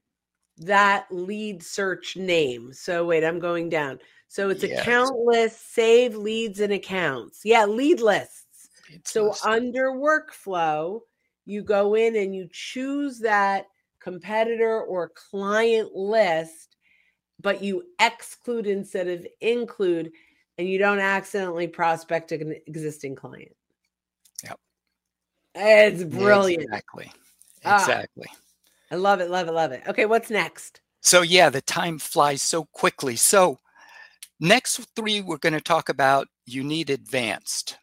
that 0.62 1.06
lead 1.12 1.64
search 1.64 2.16
name. 2.16 2.74
So 2.74 3.06
wait, 3.06 3.24
I'm 3.24 3.40
going 3.40 3.70
down. 3.70 4.00
So 4.28 4.50
it's 4.50 4.64
yes. 4.64 4.80
account 4.82 5.18
list, 5.18 5.74
save 5.74 6.16
leads 6.16 6.60
and 6.60 6.74
accounts. 6.74 7.42
Yeah, 7.44 7.66
lead 7.66 8.00
lists. 8.00 8.70
It's 8.90 9.12
so 9.12 9.34
under 9.46 9.92
workflow, 9.92 11.02
you 11.46 11.64
go 11.64 11.96
in 11.96 12.16
and 12.16 12.36
you 12.36 12.48
choose 12.52 13.20
that 13.20 13.66
competitor 14.00 14.82
or 14.82 15.10
client 15.10 15.94
list, 15.96 16.76
but 17.40 17.64
you 17.64 17.84
exclude 18.00 18.68
instead 18.68 19.08
of 19.08 19.26
include, 19.42 20.12
and 20.58 20.68
you 20.68 20.78
don't 20.78 21.00
accidentally 21.00 21.68
prospect 21.68 22.32
an 22.32 22.56
existing 22.68 23.16
client. 23.16 23.56
Yep. 24.44 24.60
It's 25.56 26.04
brilliant. 26.04 26.64
Exactly. 26.64 27.12
Exactly. 27.66 28.28
Ah. 28.30 28.38
I 28.92 28.96
love 28.96 29.22
it, 29.22 29.30
love 29.30 29.48
it, 29.48 29.54
love 29.54 29.72
it. 29.72 29.84
Okay, 29.88 30.06
what's 30.06 30.30
next? 30.30 30.82
So, 31.02 31.22
yeah, 31.22 31.50
the 31.50 31.62
time 31.62 31.98
flies 31.98 32.42
so 32.42 32.66
quickly. 32.74 33.16
So, 33.16 33.60
next 34.40 34.86
three 34.96 35.22
we're 35.22 35.38
going 35.38 35.54
to 35.54 35.62
talk 35.62 35.90
about 35.90 36.28
you 36.46 36.64
need 36.64 36.90
advanced 36.90 37.78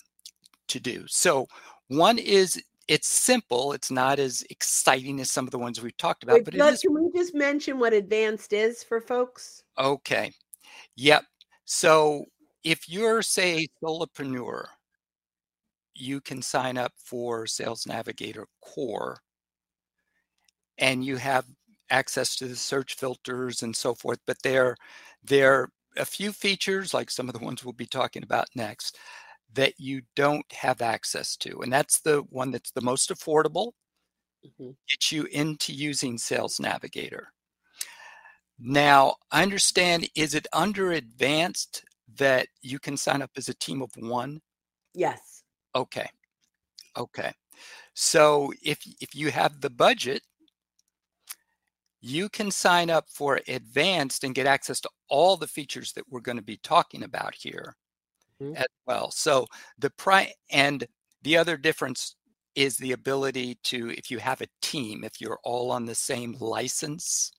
to 0.69 0.79
do. 0.79 1.05
So, 1.09 1.47
one 1.89 2.19
is 2.19 2.63
it's 2.89 3.09
simple. 3.09 3.73
It's 3.73 3.91
not 3.91 4.19
as 4.19 4.45
exciting 4.51 5.21
as 5.21 5.31
some 5.31 5.47
of 5.47 5.51
the 5.51 5.59
ones 5.59 5.81
we've 5.81 5.97
talked 5.99 6.23
about. 6.23 6.35
Wait, 6.35 6.45
but 6.47 6.55
let, 6.55 6.81
can 6.81 6.95
we 6.95 7.11
just 7.15 7.35
mention 7.35 7.79
what 7.79 7.93
advanced 7.93 8.53
is 8.53 8.83
for 8.83 9.01
folks? 9.01 9.63
Okay. 9.79 10.33
Yep. 10.97 11.25
So 11.67 12.25
if 12.65 12.89
you're, 12.89 13.21
say, 13.21 13.69
solopreneur, 13.83 14.65
you 15.95 16.21
can 16.21 16.41
sign 16.41 16.79
up 16.79 16.93
for 16.97 17.47
Sales 17.47 17.87
Navigator 17.87 18.47
Core 18.63 19.19
and 20.79 21.05
you 21.05 21.17
have 21.17 21.45
access 21.91 22.37
to 22.37 22.47
the 22.47 22.57
search 22.57 22.95
filters 22.95 23.63
and 23.63 23.75
so 23.75 23.95
forth. 23.95 24.19
But 24.27 24.43
there, 24.43 24.77
there 25.23 25.55
are 25.55 25.71
a 25.97 26.05
few 26.05 26.33
features, 26.33 26.95
like 26.95 27.11
some 27.11 27.29
of 27.29 27.35
the 27.35 27.45
ones 27.45 27.65
we'll 27.65 27.73
be 27.73 27.87
talking 27.87 28.23
about 28.23 28.47
next, 28.55 28.99
that 29.55 29.75
you 29.79 30.03
don't 30.15 30.51
have 30.53 30.83
access 30.83 31.37
to. 31.39 31.61
And 31.63 31.73
that's 31.73 32.01
the 32.01 32.19
one 32.29 32.51
that's 32.51 32.71
the 32.71 32.83
most 32.83 33.11
affordable, 33.11 33.73
mm-hmm. 34.45 34.71
get 34.89 35.11
you 35.11 35.25
into 35.25 35.73
using 35.73 36.19
Sales 36.19 36.61
Navigator. 36.61 37.33
Now, 38.59 39.17
I 39.31 39.43
understand, 39.43 40.09
is 40.15 40.35
it 40.35 40.47
under 40.53 40.93
advanced 40.93 41.85
that 42.17 42.49
you 42.61 42.79
can 42.79 42.97
sign 42.97 43.23
up 43.23 43.31
as 43.37 43.49
a 43.49 43.55
team 43.55 43.83
of 43.83 43.91
one? 43.97 44.41
Yes. 44.95 45.43
Okay. 45.75 46.09
Okay. 46.97 47.33
So 47.95 48.53
if 48.63 48.79
if 49.01 49.15
you 49.15 49.31
have 49.31 49.61
the 49.61 49.71
budget 49.71 50.23
you 52.01 52.29
can 52.29 52.51
sign 52.51 52.91
up 52.91 53.09
for 53.09 53.41
advanced 53.49 54.25
and 54.25 54.35
get 54.35 54.47
access 54.47 54.81
to 54.81 54.91
all 55.09 55.37
the 55.37 55.49
features 55.49 55.93
that 55.93 56.05
we're 56.09 56.21
going 56.21 56.37
to 56.37 56.43
be 56.43 56.59
talking 56.59 57.03
about 57.03 57.35
here 57.35 57.75
mm-hmm. 58.41 58.57
as 58.57 58.67
well. 58.87 59.11
So 59.11 59.47
the 59.79 59.91
pri 59.91 60.33
and 60.51 60.87
the 61.23 61.37
other 61.37 61.57
difference 61.57 62.15
is 62.55 62.77
the 62.77 62.93
ability 62.93 63.59
to, 63.65 63.91
if 63.91 64.11
you 64.11 64.19
have 64.19 64.41
a 64.41 64.49
team, 64.63 65.05
if 65.05 65.21
you're 65.21 65.39
all 65.45 65.71
on 65.71 65.87
the 65.87 65.95
same 65.95 66.37
license, 66.41 67.33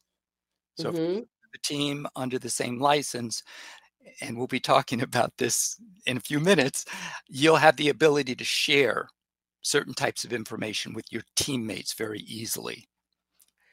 so 0.77 0.91
mm-hmm. 0.91 1.19
the 1.19 1.59
team 1.63 2.07
under 2.15 2.39
the 2.39 2.49
same 2.49 2.79
license, 2.79 3.43
and 4.21 4.37
we'll 4.37 4.47
be 4.47 4.59
talking 4.59 5.01
about 5.03 5.31
this 5.37 5.77
in 6.05 6.17
a 6.17 6.21
few 6.21 6.39
minutes, 6.39 6.85
you'll 7.27 7.55
have 7.55 7.77
the 7.77 7.89
ability 7.89 8.35
to 8.35 8.43
share 8.43 9.07
certain 9.61 9.93
types 9.93 10.23
of 10.23 10.31
information 10.31 10.93
with 10.93 11.05
your 11.11 11.21
teammates 11.35 11.93
very 11.93 12.19
easily 12.21 12.87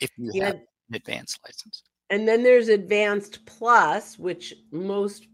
if 0.01 0.11
you 0.17 0.31
yeah. 0.35 0.47
have 0.47 0.57
advanced 0.93 1.41
license. 1.45 1.83
And 2.11 2.27
then 2.27 2.43
there's 2.43 2.69
advanced 2.69 3.45
plus, 3.47 4.19
which 4.19 4.55
most 4.71 5.27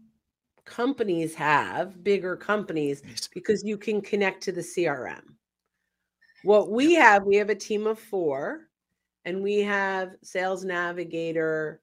companies 0.65 1.35
have, 1.35 2.03
bigger 2.03 2.35
companies, 2.35 3.03
because 3.33 3.63
you 3.63 3.77
can 3.77 4.01
connect 4.01 4.41
to 4.43 4.51
the 4.51 4.61
CRM. 4.61 5.21
What 6.43 6.71
we 6.71 6.93
have, 6.95 7.23
we 7.23 7.35
have 7.35 7.49
a 7.49 7.55
team 7.55 7.87
of 7.87 7.99
four, 7.99 8.69
and 9.25 9.41
we 9.41 9.59
have 9.59 10.11
Sales 10.23 10.65
Navigator 10.65 11.81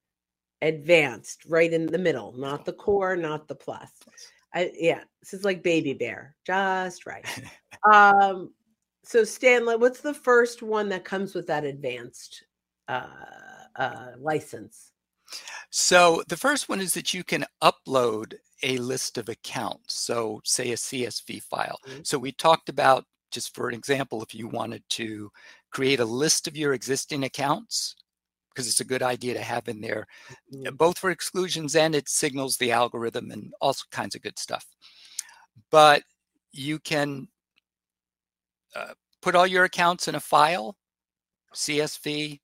Advanced 0.63 1.47
right 1.47 1.73
in 1.73 1.87
the 1.87 1.99
middle, 1.99 2.35
not 2.37 2.67
the 2.67 2.73
core, 2.73 3.17
not 3.17 3.49
the 3.49 3.55
plus. 3.55 3.91
I, 4.53 4.71
yeah, 4.75 5.05
this 5.23 5.33
is 5.33 5.45
like 5.45 5.63
baby 5.63 5.95
bear, 5.95 6.37
just 6.45 7.07
right. 7.07 7.25
um, 7.91 8.53
so 9.03 9.25
Stanley, 9.25 9.77
what's 9.77 10.03
the 10.03 10.13
first 10.13 10.63
one 10.63 10.91
that 10.91 11.05
comes 11.05 11.35
with 11.35 11.47
that 11.47 11.65
advanced 11.65 12.45
uh, 12.89 13.07
uh, 13.77 14.13
license? 14.19 14.93
So 15.71 16.23
the 16.29 16.37
first 16.37 16.69
one 16.69 16.81
is 16.81 16.95
that 16.95 17.15
you 17.15 17.23
can 17.23 17.45
upload 17.63 18.35
a 18.63 18.79
list 18.79 19.17
of 19.19 19.29
accounts. 19.29 19.95
So 19.95 20.41
say 20.45 20.73
a 20.73 20.77
CSV 20.77 21.43
file. 21.43 21.79
Mm-hmm. 21.87 22.01
So 22.03 22.19
we 22.19 22.33
talked 22.33 22.69
about 22.69 23.05
just 23.31 23.55
for 23.55 23.69
an 23.69 23.75
example, 23.75 24.23
if 24.23 24.35
you 24.35 24.49
wanted 24.49 24.83
to 24.91 25.31
create 25.71 26.01
a 26.01 26.05
list 26.05 26.47
of 26.49 26.57
your 26.57 26.75
existing 26.75 27.25
accounts, 27.25 27.95
because 28.53 28.67
it's 28.67 28.81
a 28.81 28.85
good 28.85 29.03
idea 29.03 29.35
to 29.35 29.43
have 29.43 29.69
in 29.69 29.81
there, 29.81 30.07
mm-hmm. 30.53 30.75
both 30.75 30.99
for 30.99 31.11
exclusions 31.11 31.77
and 31.77 31.95
it 31.95 32.09
signals 32.09 32.57
the 32.57 32.73
algorithm 32.73 33.31
and 33.31 33.53
all 33.61 33.75
kinds 33.91 34.15
of 34.15 34.23
good 34.23 34.39
stuff. 34.39 34.67
But 35.71 36.03
you 36.53 36.79
can 36.81 37.29
uh, 38.75 38.95
put 39.23 39.37
all 39.37 39.47
your 39.47 39.65
accounts 39.65 40.09
in 40.09 40.17
a 40.17 40.21
file, 40.21 40.77
CSV, 41.55 42.41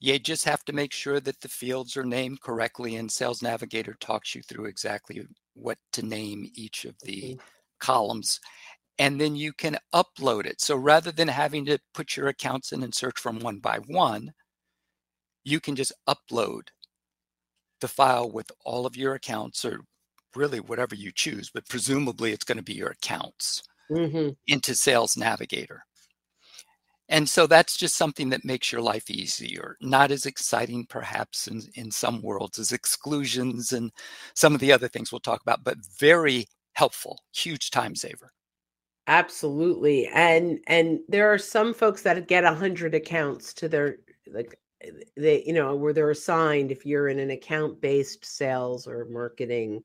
you 0.00 0.18
just 0.18 0.44
have 0.44 0.64
to 0.64 0.72
make 0.72 0.92
sure 0.92 1.20
that 1.20 1.40
the 1.40 1.48
fields 1.48 1.96
are 1.96 2.04
named 2.04 2.40
correctly 2.40 2.96
and 2.96 3.10
Sales 3.10 3.42
Navigator 3.42 3.96
talks 4.00 4.34
you 4.34 4.42
through 4.42 4.66
exactly 4.66 5.26
what 5.54 5.78
to 5.92 6.02
name 6.02 6.50
each 6.54 6.84
of 6.84 6.94
the 7.02 7.22
mm-hmm. 7.22 7.40
columns. 7.80 8.40
and 8.98 9.20
then 9.20 9.36
you 9.36 9.52
can 9.52 9.76
upload 9.94 10.44
it. 10.46 10.60
So 10.60 10.76
rather 10.76 11.12
than 11.12 11.28
having 11.28 11.64
to 11.66 11.78
put 11.94 12.16
your 12.16 12.28
accounts 12.28 12.72
in 12.72 12.82
and 12.82 12.94
search 12.94 13.18
from 13.18 13.38
one 13.40 13.58
by 13.60 13.78
one, 13.86 14.32
you 15.44 15.60
can 15.60 15.76
just 15.76 15.92
upload 16.08 16.62
the 17.80 17.88
file 17.88 18.30
with 18.30 18.50
all 18.64 18.86
of 18.86 18.96
your 18.96 19.14
accounts 19.14 19.64
or 19.64 19.80
really 20.34 20.60
whatever 20.60 20.94
you 20.94 21.12
choose, 21.14 21.50
but 21.52 21.68
presumably 21.68 22.32
it's 22.32 22.44
going 22.44 22.58
to 22.58 22.64
be 22.64 22.74
your 22.74 22.90
accounts 22.90 23.62
mm-hmm. 23.90 24.30
into 24.46 24.74
Sales 24.74 25.16
Navigator. 25.16 25.84
And 27.08 27.28
so 27.28 27.46
that's 27.46 27.76
just 27.76 27.96
something 27.96 28.28
that 28.30 28.44
makes 28.44 28.70
your 28.72 28.82
life 28.82 29.10
easier. 29.10 29.76
Not 29.80 30.10
as 30.10 30.26
exciting, 30.26 30.86
perhaps, 30.86 31.48
in, 31.48 31.62
in 31.74 31.90
some 31.90 32.22
worlds 32.22 32.58
as 32.58 32.72
exclusions 32.72 33.72
and 33.72 33.92
some 34.34 34.54
of 34.54 34.60
the 34.60 34.72
other 34.72 34.88
things 34.88 35.10
we'll 35.12 35.20
talk 35.20 35.40
about, 35.42 35.64
but 35.64 35.78
very 35.98 36.46
helpful, 36.74 37.20
huge 37.32 37.70
time 37.70 37.94
saver. 37.94 38.32
Absolutely. 39.06 40.06
And 40.08 40.60
and 40.66 41.00
there 41.08 41.32
are 41.32 41.38
some 41.38 41.72
folks 41.72 42.02
that 42.02 42.28
get 42.28 42.44
a 42.44 42.52
hundred 42.54 42.94
accounts 42.94 43.54
to 43.54 43.68
their 43.68 43.98
like 44.26 44.58
they, 45.16 45.42
you 45.44 45.52
know, 45.52 45.74
where 45.76 45.92
they're 45.92 46.10
assigned 46.10 46.70
if 46.70 46.84
you're 46.86 47.08
in 47.08 47.18
an 47.18 47.30
account-based 47.30 48.24
sales 48.24 48.86
or 48.86 49.06
marketing 49.06 49.82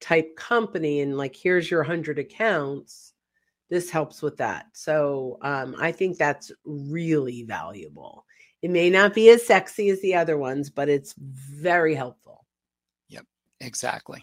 type 0.00 0.36
company 0.36 1.00
and 1.00 1.16
like 1.18 1.36
here's 1.36 1.70
your 1.70 1.82
hundred 1.84 2.18
accounts 2.18 3.09
this 3.70 3.88
helps 3.88 4.20
with 4.20 4.36
that. 4.38 4.66
So 4.72 5.38
um, 5.42 5.76
I 5.78 5.92
think 5.92 6.18
that's 6.18 6.52
really 6.64 7.44
valuable. 7.44 8.26
It 8.62 8.70
may 8.70 8.90
not 8.90 9.14
be 9.14 9.30
as 9.30 9.46
sexy 9.46 9.88
as 9.88 10.02
the 10.02 10.14
other 10.14 10.36
ones, 10.36 10.68
but 10.68 10.88
it's 10.88 11.14
very 11.16 11.94
helpful. 11.94 12.44
Yep, 13.08 13.24
exactly, 13.60 14.22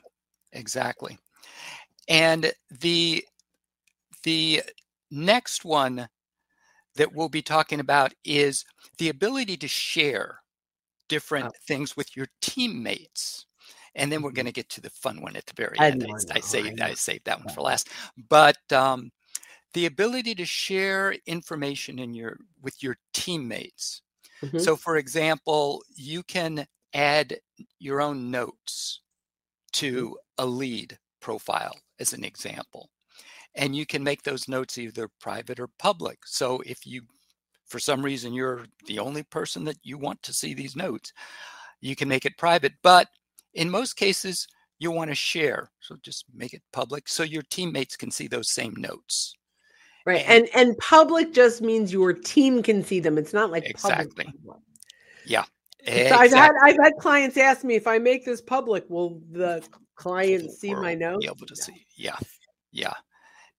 exactly. 0.51 1.18
And 2.08 2.51
the 2.80 3.24
the 4.24 4.62
next 5.10 5.63
one 5.66 6.08
that 6.96 7.13
we'll 7.13 7.30
be 7.30 7.42
talking 7.42 7.80
about 7.80 8.13
is 8.25 8.66
the 8.98 9.10
ability 9.10 9.58
to 9.58 9.68
share 9.68 10.39
different 11.08 11.46
oh. 11.48 11.51
things 11.68 11.96
with 11.96 12.16
your 12.18 12.27
teammates. 12.42 13.46
And 13.96 14.12
then 14.12 14.22
we're 14.22 14.30
mm-hmm. 14.30 14.36
going 14.36 14.46
to 14.48 14.51
get 14.51 14.70
to 14.70 14.82
the 14.82 14.89
fun 14.89 15.22
one 15.22 15.36
at 15.36 15.46
the 15.46 15.54
very 15.56 15.77
I 15.80 15.89
end. 15.89 16.06
I, 16.06 16.38
I, 16.38 16.39
saved 16.42 16.82
I, 16.82 16.89
I 16.89 16.94
saved 16.94 17.25
that 17.25 17.39
one 17.39 17.54
for 17.54 17.62
last. 17.62 17.89
But 18.30 18.58
um, 18.72 19.12
the 19.77 19.86
ability 19.86 20.34
to 20.34 20.43
share 20.43 21.15
information 21.27 22.00
in 22.00 22.12
your 22.15 22.39
with 22.63 22.81
your 22.81 22.98
teammates. 23.13 24.01
Mm-hmm. 24.43 24.57
So 24.57 24.75
for 24.75 24.98
example, 24.98 25.84
you 25.96 26.24
can 26.24 26.65
add 26.96 27.38
your 27.77 28.01
own 28.01 28.31
notes 28.31 29.01
mm-hmm. 29.75 29.86
to 29.86 30.17
a 30.39 30.46
lead 30.48 30.98
profile 31.22 31.75
as 32.00 32.13
an 32.13 32.24
example. 32.24 32.89
And 33.53 33.75
you 33.75 33.86
can 33.86 34.03
make 34.03 34.24
those 34.24 34.48
notes 34.48 34.79
either 34.79 35.12
private 35.22 35.60
or 35.60 35.69
public. 35.77 36.25
So 36.25 36.63
if 36.65 36.88
you 36.88 37.03
for 37.67 37.77
some 37.77 38.01
reason 38.01 38.34
you're 38.34 38.65
the 38.88 38.98
only 38.98 39.22
person 39.22 39.63
that 39.65 39.77
you 39.84 40.00
want 40.00 40.24
to 40.24 40.34
see 40.34 40.55
these 40.55 40.75
notes, 40.75 41.13
you 41.81 41.96
can 41.96 42.07
make 42.07 42.25
it 42.25 42.36
private, 42.39 42.74
but 42.81 43.10
in 43.53 43.69
most 43.69 43.93
cases 43.93 44.48
you 44.79 44.89
want 44.89 45.12
to 45.12 45.15
share. 45.15 45.69
So 45.81 45.98
just 46.01 46.25
make 46.34 46.55
it 46.55 46.63
public 46.74 47.07
so 47.07 47.22
your 47.22 47.43
teammates 47.51 47.96
can 47.96 48.10
see 48.10 48.27
those 48.27 48.50
same 48.50 48.74
notes. 48.75 49.36
Right. 50.08 50.24
And 50.26 50.48
and 50.56 50.78
public 50.78 51.34
just 51.34 51.62
means 51.62 51.92
your 51.92 52.14
team 52.14 52.64
can 52.64 52.82
see 52.82 53.02
them. 53.02 53.18
It's 53.18 53.34
not 53.34 53.52
like 53.52 53.66
exactly. 53.66 54.24
Public. 54.24 54.62
Yeah. 55.26 55.44
Exactly. 55.82 56.08
So 56.08 56.16
I've 56.16 56.32
had 56.32 56.52
I've 56.64 56.78
had 56.82 56.94
clients 56.98 57.36
ask 57.36 57.66
me 57.66 57.76
if 57.76 57.88
I 57.88 57.98
make 57.98 58.24
this 58.24 58.40
public, 58.40 58.90
will 58.90 59.22
the 59.34 59.62
client 59.96 60.50
see 60.52 60.74
my 60.74 60.96
notes? 60.96 61.26
Be 61.26 61.30
able 61.30 61.46
to 61.46 61.56
see. 61.58 61.86
Yeah. 61.98 62.16
Yeah. 62.72 62.94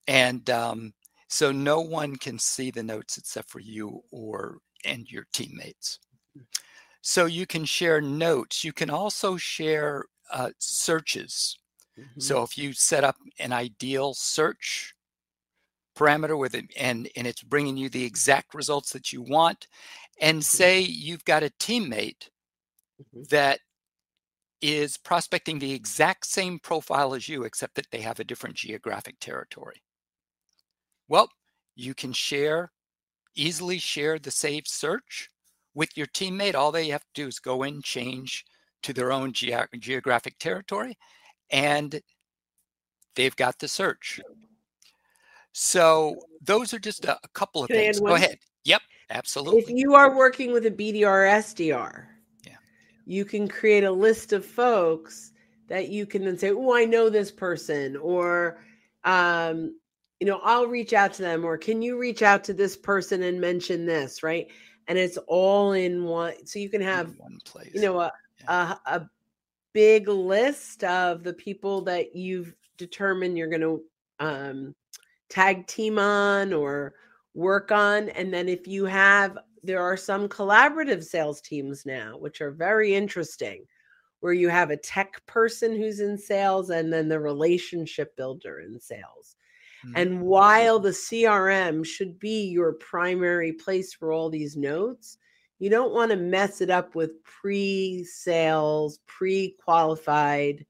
And 0.07 0.49
um, 0.49 0.95
so 1.29 1.53
no 1.53 1.83
one 1.83 2.17
can 2.17 2.39
see 2.39 2.71
the 2.71 2.83
notes 2.83 3.19
except 3.19 3.51
for 3.51 3.61
you 3.61 4.03
or 4.11 4.57
and 4.87 5.07
your 5.11 5.27
teammates. 5.35 5.99
So 7.03 7.27
you 7.27 7.45
can 7.45 7.67
share 7.67 8.01
notes. 8.01 8.65
You 8.65 8.73
can 8.73 8.89
also 8.89 9.37
share 9.37 10.07
uh, 10.33 10.49
searches. 10.59 11.59
Mm-hmm. 11.99 12.21
So 12.21 12.43
if 12.43 12.57
you 12.57 12.73
set 12.73 13.05
up 13.05 13.17
an 13.39 13.53
ideal 13.53 14.15
search 14.15 14.95
parameter 15.99 16.39
with 16.39 16.55
it 16.55 16.67
and, 16.79 17.09
and 17.17 17.27
it's 17.27 17.43
bringing 17.43 17.77
you 17.77 17.89
the 17.89 18.05
exact 18.05 18.55
results 18.55 18.93
that 18.93 19.13
you 19.13 19.23
want. 19.23 19.67
And 20.21 20.39
mm-hmm. 20.39 20.43
say 20.43 20.81
you've 20.81 21.25
got 21.25 21.43
a 21.43 21.53
teammate 21.59 22.31
mm-hmm. 23.01 23.23
that 23.31 23.61
is 24.61 24.97
prospecting 24.97 25.59
the 25.59 25.73
exact 25.73 26.27
same 26.27 26.59
profile 26.59 27.15
as 27.15 27.29
you, 27.29 27.45
except 27.45 27.75
that 27.77 27.87
they 27.91 28.01
have 28.01 28.21
a 28.21 28.25
different 28.25 28.57
geographic 28.57 29.17
territory. 29.21 29.83
Well, 31.09 31.29
you 31.77 31.95
can 31.95 32.13
share, 32.13 32.73
easily 33.37 33.79
share 33.79 34.19
the 34.19 34.31
saved 34.31 34.69
search 34.69 35.31
with 35.75 35.97
your 35.97 36.09
teammate. 36.09 36.55
All 36.55 36.73
they 36.73 36.89
have 36.89 37.03
to 37.03 37.23
do 37.23 37.29
is 37.29 37.39
go 37.39 37.63
in, 37.63 37.83
change 37.83 38.45
to 38.83 38.93
their 38.93 39.13
own 39.13 39.33
ge- 39.33 39.53
geographic 39.79 40.39
territory, 40.39 40.99
and 41.51 42.01
they've 43.15 43.37
got 43.37 43.59
the 43.59 43.69
search. 43.69 44.21
So 45.61 46.15
those 46.41 46.73
are 46.73 46.79
just 46.79 47.05
a, 47.05 47.19
a 47.25 47.29
couple 47.35 47.65
of 47.65 47.69
Can 47.69 47.79
things. 47.79 47.99
Go 47.99 48.15
ahead. 48.15 48.39
Yep, 48.65 48.81
absolutely. 49.11 49.61
If 49.61 49.69
you 49.69 49.97
are 49.97 50.17
working 50.17 50.53
with 50.53 50.67
a 50.67 50.71
BDR 50.71 51.29
SDR, 51.33 52.07
yeah. 52.47 52.53
you 53.07 53.25
can 53.25 53.49
create 53.49 53.83
a 53.83 53.91
list 53.91 54.33
of 54.33 54.47
folks 54.47 55.33
that 55.67 55.89
you 55.89 56.07
can 56.07 56.25
then 56.25 56.39
say, 56.39 56.53
"Oh, 56.53 56.73
I 56.73 56.85
know 56.85 57.11
this 57.11 57.33
person," 57.33 57.97
or 57.97 58.61
um, 59.03 59.77
you 60.21 60.29
know, 60.29 60.39
I'll 60.45 60.69
reach 60.69 60.93
out 60.93 61.13
to 61.15 61.23
them, 61.23 61.45
or 61.45 61.59
can 61.59 61.83
you 61.83 61.99
reach 61.99 62.23
out 62.23 62.45
to 62.45 62.55
this 62.55 62.77
person 62.77 63.25
and 63.25 63.41
mention 63.41 63.85
this, 63.85 64.23
right? 64.23 64.47
And 64.87 64.97
it's 64.97 65.19
all 65.27 65.73
in 65.73 66.05
one, 66.05 66.47
so 66.47 66.61
you 66.61 66.71
can 66.71 66.83
have 66.83 67.17
one 67.19 67.41
place. 67.45 67.73
You 67.75 67.81
know, 67.81 67.99
a, 67.99 68.13
yeah. 68.43 68.77
a 68.87 68.99
a 68.99 69.11
big 69.73 70.07
list 70.07 70.85
of 70.85 71.25
the 71.25 71.35
people 71.35 71.81
that 71.83 72.15
you've 72.15 72.55
determined 72.77 73.37
you're 73.37 73.49
going 73.49 73.61
to 73.61 73.83
um 74.21 74.75
tag 75.29 75.67
team 75.67 75.99
on 75.99 76.53
or 76.53 76.95
work 77.35 77.71
on. 77.71 78.09
And 78.11 78.33
then 78.33 78.49
if 78.49 78.67
you 78.67 78.85
have, 78.85 79.39
there 79.63 79.83
are 79.83 79.97
some 79.97 80.29
collaborative 80.29 81.05
sales 81.05 81.41
teams 81.41 81.85
now, 81.87 82.17
which 82.19 82.41
are 82.41 82.51
very 82.51 82.95
interesting, 82.95 83.65
where 84.21 84.33
you 84.33 84.49
have 84.49 84.71
a 84.71 84.77
tech 84.77 85.25
person 85.27 85.77
who's 85.77 86.01
in 86.01 86.19
sales 86.19 86.71
and 86.71 86.93
then 86.93 87.09
the 87.09 87.21
relationship 87.21 88.17
builder 88.17 88.61
in 88.61 88.81
sales. 88.81 89.37
Mm-hmm. 89.87 89.97
And 89.97 90.23
while 90.23 90.79
the 90.79 90.91
CRM 90.91 91.87
should 91.87 92.19
be 92.19 92.49
your 92.49 92.73
primary 92.75 93.53
place 93.53 93.95
for 93.95 94.13
all 94.13 94.29
these 94.29 94.57
notes, 94.57 95.19
you 95.61 95.71
don't 95.71 95.93
want 95.93 96.11
to 96.11 96.17
mess 96.17 96.61
it 96.61 96.71
up 96.71 96.95
with 96.95 97.23
pre 97.25 98.05
sales, 98.05 99.01
pre 99.07 99.57
qualified 99.63 100.65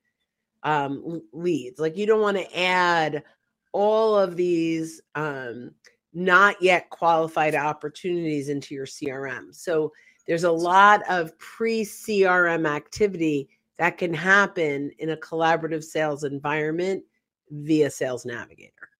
um, 0.62 1.22
leads. 1.32 1.78
Like 1.78 1.96
you 1.96 2.06
don't 2.06 2.20
want 2.22 2.36
to 2.36 2.58
add 2.58 3.22
all 3.78 4.18
of 4.18 4.34
these 4.34 5.00
um, 5.14 5.70
not 6.12 6.60
yet 6.60 6.90
qualified 6.90 7.54
opportunities 7.54 8.48
into 8.48 8.74
your 8.74 8.86
CRM. 8.86 9.54
So 9.54 9.92
there's 10.26 10.42
a 10.42 10.50
lot 10.50 11.08
of 11.08 11.38
pre 11.38 11.84
CRM 11.84 12.68
activity 12.68 13.48
that 13.78 13.96
can 13.96 14.12
happen 14.12 14.90
in 14.98 15.10
a 15.10 15.16
collaborative 15.16 15.84
sales 15.84 16.24
environment 16.24 17.04
via 17.50 17.88
Sales 17.88 18.26
Navigator. 18.26 18.90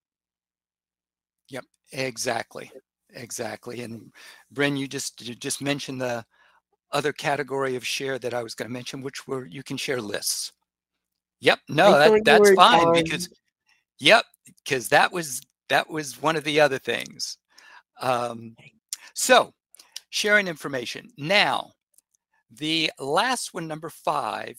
Yep, 1.49 1.65
exactly, 1.91 2.71
exactly. 3.13 3.81
And 3.81 4.13
Brynne, 4.53 4.77
you 4.77 4.87
just 4.87 5.27
you 5.27 5.35
just 5.35 5.61
mentioned 5.61 5.99
the 5.99 6.25
other 6.93 7.11
category 7.11 7.75
of 7.75 7.85
share 7.85 8.17
that 8.17 8.33
I 8.33 8.43
was 8.43 8.55
going 8.55 8.69
to 8.69 8.73
mention, 8.73 9.01
which 9.01 9.27
were 9.27 9.45
you 9.45 9.61
can 9.61 9.75
share 9.75 9.99
lists. 9.99 10.53
Yep, 11.41 11.59
no, 11.67 11.91
that, 11.99 12.21
that's 12.23 12.51
fine 12.53 12.93
because 12.93 13.29
Yep, 13.99 14.25
because 14.63 14.89
that 14.89 15.11
was 15.11 15.41
that 15.69 15.89
was 15.89 16.21
one 16.21 16.35
of 16.35 16.43
the 16.43 16.59
other 16.59 16.79
things. 16.79 17.37
Um, 18.01 18.55
so, 19.13 19.53
sharing 20.09 20.47
information. 20.47 21.09
Now, 21.17 21.71
the 22.51 22.91
last 22.99 23.53
one, 23.53 23.67
number 23.67 23.89
five, 23.89 24.57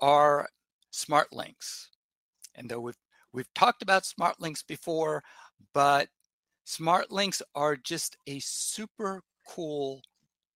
are 0.00 0.48
smart 0.90 1.32
links. 1.32 1.88
And 2.54 2.68
though 2.70 2.80
we've 2.80 2.98
we've 3.32 3.52
talked 3.54 3.82
about 3.82 4.06
smart 4.06 4.40
links 4.40 4.62
before, 4.62 5.22
but 5.74 6.08
smart 6.64 7.10
links 7.10 7.42
are 7.54 7.76
just 7.76 8.16
a 8.26 8.38
super 8.40 9.22
cool 9.48 10.02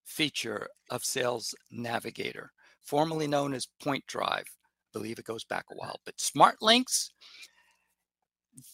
feature 0.05 0.69
of 0.90 1.05
Sales 1.05 1.55
Navigator, 1.71 2.53
formerly 2.83 3.27
known 3.27 3.55
as 3.55 3.69
PointDrive 3.83 4.47
believe 4.96 5.18
it 5.18 5.26
goes 5.26 5.44
back 5.44 5.66
a 5.70 5.76
while. 5.76 6.00
But 6.06 6.18
smart 6.18 6.56
links, 6.62 7.11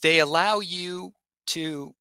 they 0.03 0.21
allow 0.21 0.61
you 0.61 1.13
to 1.49 1.93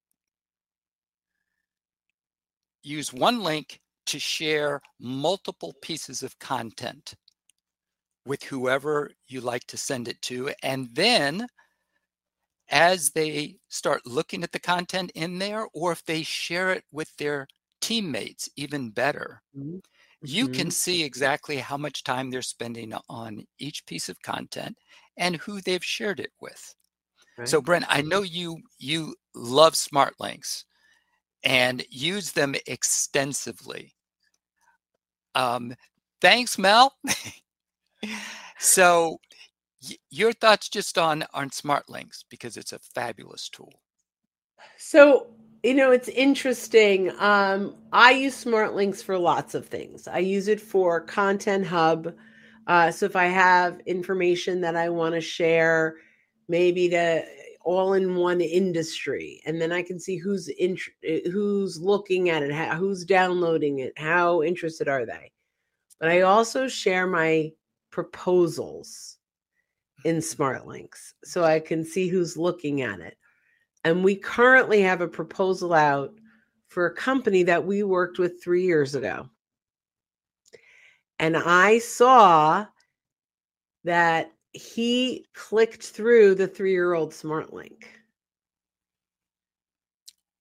use 2.84 3.12
one 3.12 3.42
link 3.42 3.80
to 4.06 4.20
share 4.20 4.80
multiple 5.00 5.74
pieces 5.82 6.22
of 6.22 6.38
content 6.38 7.16
with 8.28 8.44
whoever 8.44 9.10
you 9.28 9.42
like 9.42 9.66
to 9.66 9.78
send 9.78 10.08
it 10.08 10.22
to. 10.22 10.52
And 10.62 10.88
then 10.94 11.48
as 12.70 13.10
they 13.10 13.56
start 13.70 14.06
looking 14.06 14.44
at 14.44 14.52
the 14.52 14.60
content 14.60 15.12
in 15.16 15.40
there, 15.40 15.66
or 15.74 15.92
if 15.92 16.06
they 16.06 16.22
share 16.22 16.72
it 16.72 16.84
with 16.92 17.10
their 17.18 17.48
teammates, 17.82 18.48
even 18.56 18.92
better. 18.92 19.42
Mm-hmm. 19.58 19.80
You 20.24 20.48
can 20.48 20.68
mm-hmm. 20.68 20.70
see 20.70 21.04
exactly 21.04 21.58
how 21.58 21.78
much 21.78 22.04
time 22.04 22.30
they're 22.30 22.44
spending 22.44 22.94
on 23.10 23.46
each 23.58 23.86
piece 23.88 24.08
of 24.08 24.22
content 24.22 24.78
and 25.18 25.38
who 25.38 25.62
they've 25.62 25.84
shared 25.84 26.20
it 26.20 26.32
with. 26.40 26.76
Right. 27.38 27.48
So, 27.48 27.62
Brent, 27.62 27.86
I 27.88 28.02
know 28.02 28.22
you 28.22 28.60
you 28.78 29.16
love 29.34 29.76
smart 29.76 30.16
links 30.20 30.66
and 31.44 31.84
use 31.90 32.32
them 32.32 32.54
extensively. 32.68 33.96
Um, 35.34 35.74
thanks, 36.22 36.60
Mel. 36.60 36.94
so, 38.60 39.18
y- 39.90 39.98
your 40.12 40.34
thoughts 40.34 40.70
just 40.70 41.00
on 41.00 41.24
on 41.34 41.52
smart 41.52 41.90
links 41.90 42.24
because 42.30 42.58
it's 42.58 42.74
a 42.74 42.80
fabulous 42.94 43.50
tool. 43.50 43.74
So, 44.78 45.28
you 45.64 45.74
know, 45.74 45.92
it's 45.92 46.10
interesting. 46.10 47.12
Um, 47.20 47.76
I 47.92 48.12
use 48.12 48.36
smart 48.36 48.74
links 48.74 49.02
for 49.02 49.18
lots 49.18 49.54
of 49.54 49.68
things. 49.68 50.08
I 50.08 50.20
use 50.20 50.48
it 50.48 50.60
for 50.60 51.02
Content 51.02 51.66
Hub. 51.66 52.14
Uh, 52.68 52.92
so 52.92 53.06
if 53.06 53.16
I 53.16 53.26
have 53.26 53.80
information 53.86 54.62
that 54.62 54.76
I 54.76 54.90
want 54.90 55.16
to 55.16 55.22
share, 55.22 55.96
maybe 56.48 56.90
to 56.90 57.24
all 57.64 57.94
in 57.94 58.16
one 58.16 58.42
industry 58.42 59.42
and 59.46 59.62
then 59.62 59.72
i 59.72 59.82
can 59.82 60.00
see 60.00 60.18
who's 60.18 60.48
in 60.48 60.78
who's 61.32 61.80
looking 61.80 62.30
at 62.30 62.44
it 62.44 62.52
how, 62.52 62.76
who's 62.76 63.06
downloading 63.06 63.80
it 63.80 63.94
how 63.98 64.42
interested 64.42 64.88
are 64.88 65.06
they 65.06 65.32
but 66.00 66.10
i 66.10 66.22
also 66.22 66.68
share 66.68 67.06
my 67.06 67.52
proposals 67.92 69.18
in 70.06 70.22
smart 70.22 70.66
links 70.66 71.14
so 71.24 71.44
i 71.44 71.60
can 71.60 71.86
see 71.86 72.08
who's 72.08 72.36
looking 72.36 72.82
at 72.82 73.00
it 73.00 73.16
and 73.84 74.04
we 74.04 74.16
currently 74.16 74.82
have 74.82 75.02
a 75.02 75.08
proposal 75.08 75.74
out 75.74 76.14
for 76.68 76.86
a 76.86 76.96
company 76.96 77.44
that 77.44 77.66
we 77.66 77.84
worked 77.84 78.20
with 78.20 78.44
three 78.44 78.64
years 78.64 78.96
ago 78.96 79.30
and 81.20 81.36
i 81.38 81.78
saw 81.80 82.66
that 83.84 84.32
he 84.54 85.26
clicked 85.34 85.84
through 85.84 86.36
the 86.36 86.48
three 86.48 86.72
year 86.72 86.94
old 86.94 87.14
smart 87.14 87.54
link. 87.54 87.90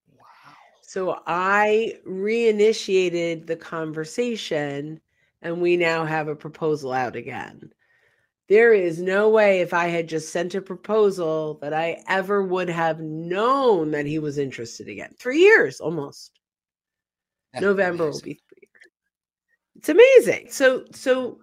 Wow. 0.09 0.55
So 0.81 1.21
I 1.25 1.95
reinitiated 2.07 3.47
the 3.47 3.55
conversation 3.55 4.99
and 5.41 5.61
we 5.61 5.77
now 5.77 6.05
have 6.05 6.27
a 6.27 6.35
proposal 6.35 6.91
out 6.91 7.15
again. 7.15 7.71
There 8.51 8.73
is 8.73 9.01
no 9.01 9.29
way 9.29 9.61
if 9.61 9.73
I 9.73 9.87
had 9.87 10.09
just 10.09 10.33
sent 10.33 10.55
a 10.55 10.61
proposal 10.61 11.57
that 11.61 11.73
I 11.73 12.03
ever 12.09 12.43
would 12.43 12.67
have 12.67 12.99
known 12.99 13.91
that 13.91 14.05
he 14.05 14.19
was 14.19 14.37
interested 14.37 14.89
again. 14.89 15.15
Three 15.17 15.39
years 15.39 15.79
almost. 15.79 16.37
That's 17.53 17.63
November 17.63 18.03
amazing. 18.03 18.11
will 18.11 18.25
be 18.25 18.33
three 18.33 18.67
years. 18.73 18.91
It's 19.77 19.87
amazing. 19.87 20.47
So 20.49 20.83
so 20.91 21.39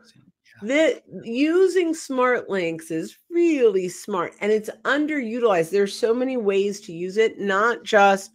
the 0.60 1.02
using 1.22 1.94
smart 1.94 2.50
links 2.50 2.90
is 2.90 3.16
really 3.30 3.88
smart 3.88 4.34
and 4.42 4.52
it's 4.52 4.68
underutilized 4.84 5.70
there's 5.70 5.98
so 5.98 6.12
many 6.12 6.36
ways 6.36 6.78
to 6.82 6.92
use 6.92 7.16
it 7.16 7.40
not 7.40 7.84
just 7.84 8.32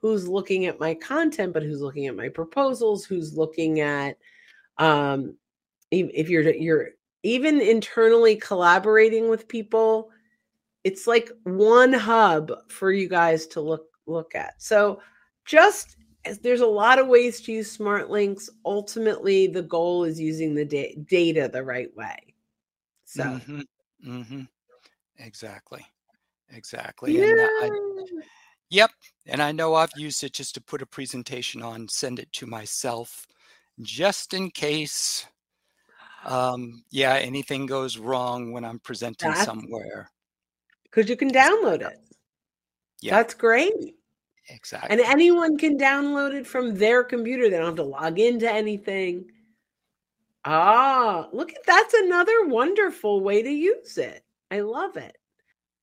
who's 0.00 0.26
looking 0.26 0.64
at 0.64 0.80
my 0.80 0.94
content 0.94 1.52
but 1.52 1.62
who's 1.62 1.82
looking 1.82 2.06
at 2.06 2.16
my 2.16 2.30
proposals 2.30 3.04
who's 3.04 3.36
looking 3.36 3.80
at 3.80 4.16
um 4.78 5.36
if 5.90 6.30
you're 6.30 6.48
you're 6.54 6.90
even 7.22 7.60
internally 7.60 8.36
collaborating 8.36 9.28
with 9.28 9.48
people 9.48 10.10
it's 10.84 11.08
like 11.08 11.30
one 11.42 11.92
hub 11.92 12.52
for 12.68 12.92
you 12.92 13.08
guys 13.08 13.46
to 13.46 13.60
look 13.60 13.86
look 14.06 14.34
at 14.34 14.54
so 14.62 15.00
just 15.44 15.96
there's 16.42 16.60
a 16.60 16.66
lot 16.66 16.98
of 16.98 17.08
ways 17.08 17.40
to 17.40 17.52
use 17.52 17.70
smart 17.70 18.10
links 18.10 18.48
ultimately 18.64 19.46
the 19.46 19.62
goal 19.62 20.04
is 20.04 20.20
using 20.20 20.54
the 20.54 20.64
da- 20.64 20.96
data 21.08 21.50
the 21.52 21.62
right 21.62 21.94
way 21.96 22.16
so 23.04 23.24
mm-hmm. 23.24 23.60
Mm-hmm. 24.06 24.42
exactly 25.18 25.84
exactly 26.50 27.18
yeah. 27.18 27.30
and 27.30 27.40
I, 27.40 27.70
yep 28.70 28.90
and 29.26 29.42
i 29.42 29.50
know 29.50 29.74
i've 29.74 29.90
used 29.96 30.22
it 30.22 30.32
just 30.32 30.54
to 30.54 30.60
put 30.60 30.82
a 30.82 30.86
presentation 30.86 31.62
on 31.62 31.88
send 31.88 32.20
it 32.20 32.32
to 32.34 32.46
myself 32.46 33.26
just 33.80 34.34
in 34.34 34.50
case 34.50 35.26
um 36.26 36.82
yeah 36.90 37.14
anything 37.14 37.66
goes 37.66 37.98
wrong 37.98 38.52
when 38.52 38.64
i'm 38.64 38.78
presenting 38.80 39.30
that's, 39.30 39.44
somewhere 39.44 40.10
because 40.84 41.08
you 41.08 41.16
can 41.16 41.30
download 41.30 41.80
it 41.80 41.98
yeah 43.00 43.12
that's 43.12 43.34
great 43.34 43.94
Exactly. 44.48 44.90
And 44.90 45.00
anyone 45.00 45.58
can 45.58 45.78
download 45.78 46.32
it 46.34 46.46
from 46.46 46.74
their 46.74 47.02
computer. 47.02 47.50
They 47.50 47.56
don't 47.56 47.66
have 47.66 47.74
to 47.76 47.82
log 47.82 48.18
into 48.18 48.50
anything. 48.50 49.26
Ah, 50.44 51.28
look 51.32 51.50
at 51.52 51.66
that's 51.66 51.94
another 51.94 52.46
wonderful 52.46 53.20
way 53.20 53.42
to 53.42 53.50
use 53.50 53.98
it. 53.98 54.22
I 54.50 54.60
love 54.60 54.96
it. 54.96 55.16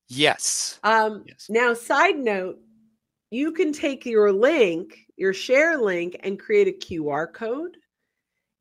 Yes. 0.07 0.79
Um 0.83 1.25
yes. 1.27 1.47
now 1.49 1.73
side 1.73 2.17
note, 2.17 2.59
you 3.29 3.51
can 3.51 3.73
take 3.73 4.05
your 4.05 4.31
link, 4.31 4.97
your 5.17 5.33
share 5.33 5.77
link 5.77 6.15
and 6.23 6.39
create 6.39 6.67
a 6.69 6.71
QR 6.85 7.33
code 7.33 7.75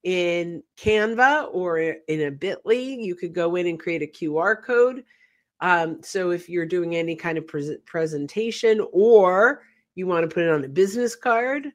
in 0.03 0.63
Canva 0.77 1.49
or 1.53 1.79
in 1.79 2.23
a 2.23 2.31
bit.ly. 2.31 2.75
You 2.75 3.15
could 3.15 3.33
go 3.33 3.57
in 3.57 3.67
and 3.67 3.79
create 3.79 4.03
a 4.03 4.07
QR 4.07 4.63
code. 4.63 5.05
Um, 5.61 6.03
so 6.03 6.31
if 6.31 6.49
you're 6.49 6.67
doing 6.67 6.97
any 6.97 7.15
kind 7.15 7.39
of 7.39 7.47
pre- 7.47 7.79
presentation 7.87 8.85
or 8.93 9.63
you 9.95 10.07
want 10.07 10.29
to 10.29 10.33
put 10.33 10.43
it 10.43 10.51
on 10.51 10.65
a 10.65 10.69
business 10.69 11.15
card 11.15 11.69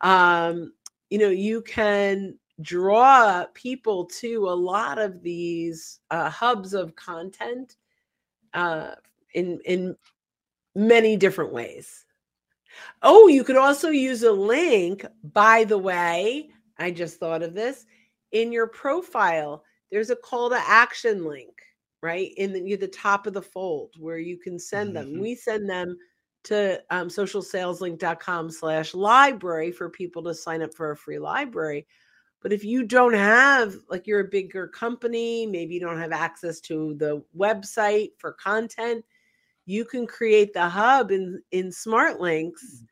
um, 0.00 0.72
you 1.10 1.18
know 1.18 1.28
you 1.30 1.62
can 1.62 2.38
draw 2.60 3.44
people 3.54 4.04
to 4.06 4.48
a 4.48 4.54
lot 4.54 4.98
of 4.98 5.22
these 5.22 6.00
uh, 6.10 6.30
hubs 6.30 6.72
of 6.72 6.94
content 6.96 7.76
uh, 8.54 8.92
in 9.34 9.58
in 9.64 9.96
many 10.76 11.16
different 11.16 11.52
ways 11.52 12.04
oh 13.02 13.28
you 13.28 13.44
could 13.44 13.56
also 13.56 13.88
use 13.88 14.22
a 14.22 14.32
link 14.32 15.04
by 15.32 15.64
the 15.64 15.78
way 15.78 16.48
i 16.78 16.90
just 16.90 17.18
thought 17.18 17.42
of 17.42 17.54
this 17.54 17.86
in 18.32 18.52
your 18.52 18.66
profile 18.66 19.64
there's 19.90 20.10
a 20.10 20.16
call 20.16 20.50
to 20.50 20.62
action 20.66 21.24
link 21.24 21.52
right 22.02 22.32
in 22.36 22.52
the, 22.52 22.76
the 22.76 22.88
top 22.88 23.26
of 23.26 23.32
the 23.32 23.42
fold 23.42 23.94
where 23.98 24.18
you 24.18 24.36
can 24.36 24.58
send 24.58 24.94
them 24.94 25.06
mm-hmm. 25.06 25.20
we 25.20 25.34
send 25.34 25.68
them 25.68 25.96
to 26.44 26.80
um, 26.90 27.08
socialsaleslink.com 27.08 28.50
slash 28.50 28.94
library 28.94 29.72
for 29.72 29.88
people 29.88 30.22
to 30.22 30.34
sign 30.34 30.62
up 30.62 30.72
for 30.74 30.90
a 30.90 30.96
free 30.96 31.18
library. 31.18 31.86
But 32.42 32.52
if 32.52 32.62
you 32.62 32.84
don't 32.84 33.14
have, 33.14 33.74
like 33.88 34.06
you're 34.06 34.20
a 34.20 34.28
bigger 34.28 34.68
company, 34.68 35.46
maybe 35.46 35.74
you 35.74 35.80
don't 35.80 35.98
have 35.98 36.12
access 36.12 36.60
to 36.60 36.94
the 36.94 37.24
website 37.36 38.10
for 38.18 38.32
content, 38.32 39.04
you 39.64 39.86
can 39.86 40.06
create 40.06 40.52
the 40.52 40.68
hub 40.68 41.10
in, 41.10 41.42
in 41.52 41.72
Smart 41.72 42.20
Links 42.20 42.82
mm. 42.82 42.86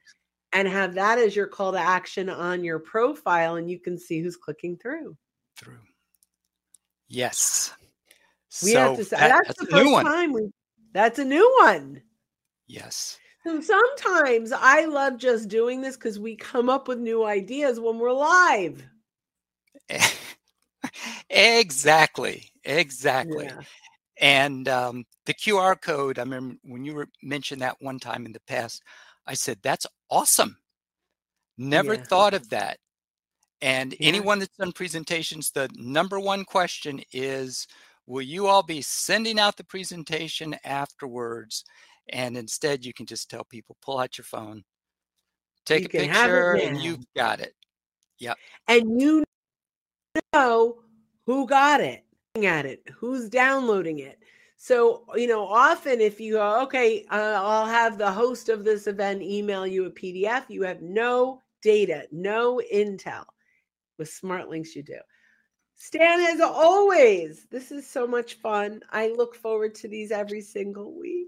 And 0.53 0.69
have 0.69 0.95
that 0.95 1.19
as 1.19 1.35
your 1.35 1.47
call 1.47 1.73
to 1.73 1.79
action 1.79 2.29
on 2.29 2.65
your 2.65 2.79
profile, 2.79 3.57
and 3.57 3.71
you 3.71 3.79
can 3.79 3.99
see 3.99 4.21
who's 4.21 4.37
clicking 4.37 4.77
through. 4.77 5.17
Through. 5.57 5.81
Yes. 7.09 7.73
We 8.63 8.73
so 8.73 8.79
have 8.81 8.97
to 8.97 9.05
say 9.05 9.17
that, 9.17 9.29
that's, 9.29 9.49
that's 9.49 9.61
the 9.61 9.67
first 9.67 10.07
time 10.07 10.33
we 10.33 10.51
that's 10.93 11.19
a 11.19 11.25
new 11.25 11.57
one. 11.61 12.03
Yes. 12.67 13.19
So 13.45 13.61
sometimes 13.61 14.53
I 14.53 14.85
love 14.85 15.19
just 15.19 15.49
doing 15.49 15.81
this 15.81 15.97
because 15.97 16.19
we 16.19 16.37
come 16.37 16.69
up 16.69 16.87
with 16.87 16.99
new 16.99 17.25
ideas 17.25 17.81
when 17.81 17.99
we're 17.99 18.13
live. 18.13 18.85
exactly. 21.31 22.51
Exactly. 22.65 23.47
Yeah. 23.47 23.61
And 24.21 24.69
um, 24.69 25.05
the 25.27 25.35
QR 25.35 25.81
code, 25.81 26.19
I 26.19 26.23
remember 26.23 26.57
when 26.63 26.85
you 26.85 26.95
were, 26.95 27.09
mentioned 27.23 27.63
that 27.63 27.77
one 27.81 27.99
time 27.99 28.27
in 28.27 28.33
the 28.33 28.41
past, 28.47 28.83
I 29.27 29.35
said, 29.35 29.59
that's 29.63 29.87
awesome. 30.13 30.59
Never 31.57 31.95
yeah. 31.95 32.03
thought 32.03 32.35
of 32.35 32.51
that. 32.51 32.79
And 33.63 33.93
yeah. 33.99 34.09
anyone 34.09 34.39
that's 34.39 34.57
done 34.57 34.73
presentations, 34.73 35.51
the 35.51 35.71
number 35.75 36.21
one 36.21 36.45
question 36.45 37.01
is 37.13 37.67
Will 38.07 38.23
you 38.23 38.47
all 38.47 38.63
be 38.63 38.83
sending 38.83 39.39
out 39.39 39.57
the 39.57 39.65
presentation 39.65 40.57
afterwards? 40.65 41.65
And 42.09 42.37
instead, 42.37 42.85
you 42.85 42.93
can 42.93 43.07
just 43.07 43.31
tell 43.31 43.45
people, 43.45 43.77
pull 43.81 43.99
out 43.99 44.19
your 44.19 44.25
phone, 44.25 44.65
take 45.65 45.93
you 45.93 46.01
a 46.01 46.07
picture, 46.07 46.57
and 46.57 46.79
you've 46.79 47.07
got 47.15 47.41
it. 47.41 47.55
Yep. 48.19 48.37
And 48.67 49.01
you 49.01 49.25
know 50.33 50.81
who 51.27 51.47
got 51.47 51.81
it, 51.81 52.05
at 52.43 52.67
it, 52.67 52.83
who's 52.93 53.29
downloading 53.29 54.01
it. 54.01 54.22
So, 54.63 55.03
you 55.17 55.27
know, 55.27 55.45
often 55.45 56.01
if 56.01 56.21
you 56.21 56.35
go, 56.35 56.63
okay, 56.63 57.05
uh, 57.11 57.41
I'll 57.43 57.67
have 57.67 57.99
the 57.99 58.13
host 58.13 58.49
of 58.49 58.63
this 58.63 58.87
event 58.87 59.21
email 59.21 59.67
you 59.67 59.87
a 59.87 59.91
PDF, 59.91 60.45
you 60.49 60.63
have 60.63 60.81
no 60.81 61.43
data, 61.63 62.07
no 62.13 62.61
intel. 62.73 63.25
With 63.99 64.09
smart 64.09 64.49
links, 64.49 64.77
you 64.77 64.85
do. 64.85 65.01
Stan, 65.75 66.21
as 66.21 66.41
always, 66.41 67.49
this 67.51 67.73
is 67.73 67.91
so 67.91 68.07
much 68.07 68.35
fun. 68.35 68.83
I 68.91 69.09
look 69.09 69.35
forward 69.35 69.75
to 69.75 69.89
these 69.89 70.13
every 70.13 70.41
single 70.41 70.97
week. 70.97 71.27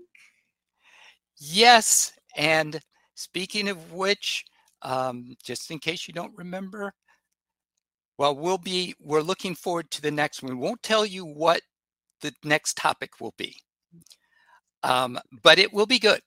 Yes. 1.37 2.13
And 2.37 2.79
speaking 3.17 3.69
of 3.69 3.93
which, 3.95 4.45
um, 4.83 5.35
just 5.43 5.73
in 5.73 5.81
case 5.81 6.07
you 6.07 6.15
don't 6.15 6.39
remember, 6.39 6.95
well, 8.17 8.37
we'll 8.37 8.59
be, 8.59 8.95
we're 9.01 9.23
looking 9.23 9.57
forward 9.57 9.91
to 9.91 10.01
the 10.01 10.13
next 10.13 10.41
one. 10.41 10.57
We 10.57 10.65
won't 10.65 10.85
tell 10.85 11.05
you 11.05 11.25
what 11.25 11.63
the 12.25 12.35
next 12.49 12.77
topic 12.77 13.21
will 13.21 13.35
be, 13.37 13.57
um, 14.83 15.19
but 15.43 15.59
it 15.59 15.73
will 15.73 15.87
be 15.87 15.99
good. 15.99 16.21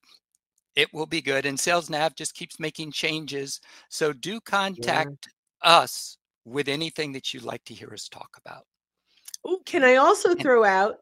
It 0.76 0.94
will 0.94 1.06
be 1.06 1.22
good. 1.22 1.46
And 1.46 1.58
SalesNav 1.58 2.16
just 2.16 2.36
keeps 2.36 2.60
making 2.60 2.92
changes. 2.92 3.60
So 3.90 4.14
do 4.14 4.40
contact 4.40 5.28
yeah. 5.64 5.70
us 5.82 6.18
with 6.46 6.68
anything 6.68 7.12
that 7.14 7.34
you'd 7.34 7.44
like 7.44 7.64
to 7.66 7.74
hear 7.74 7.90
us 7.92 8.08
talk 8.08 8.30
about. 8.46 8.64
Oh, 9.44 9.60
can 9.66 9.84
I 9.84 9.96
also 9.96 10.36
throw 10.36 10.64
out 10.64 11.00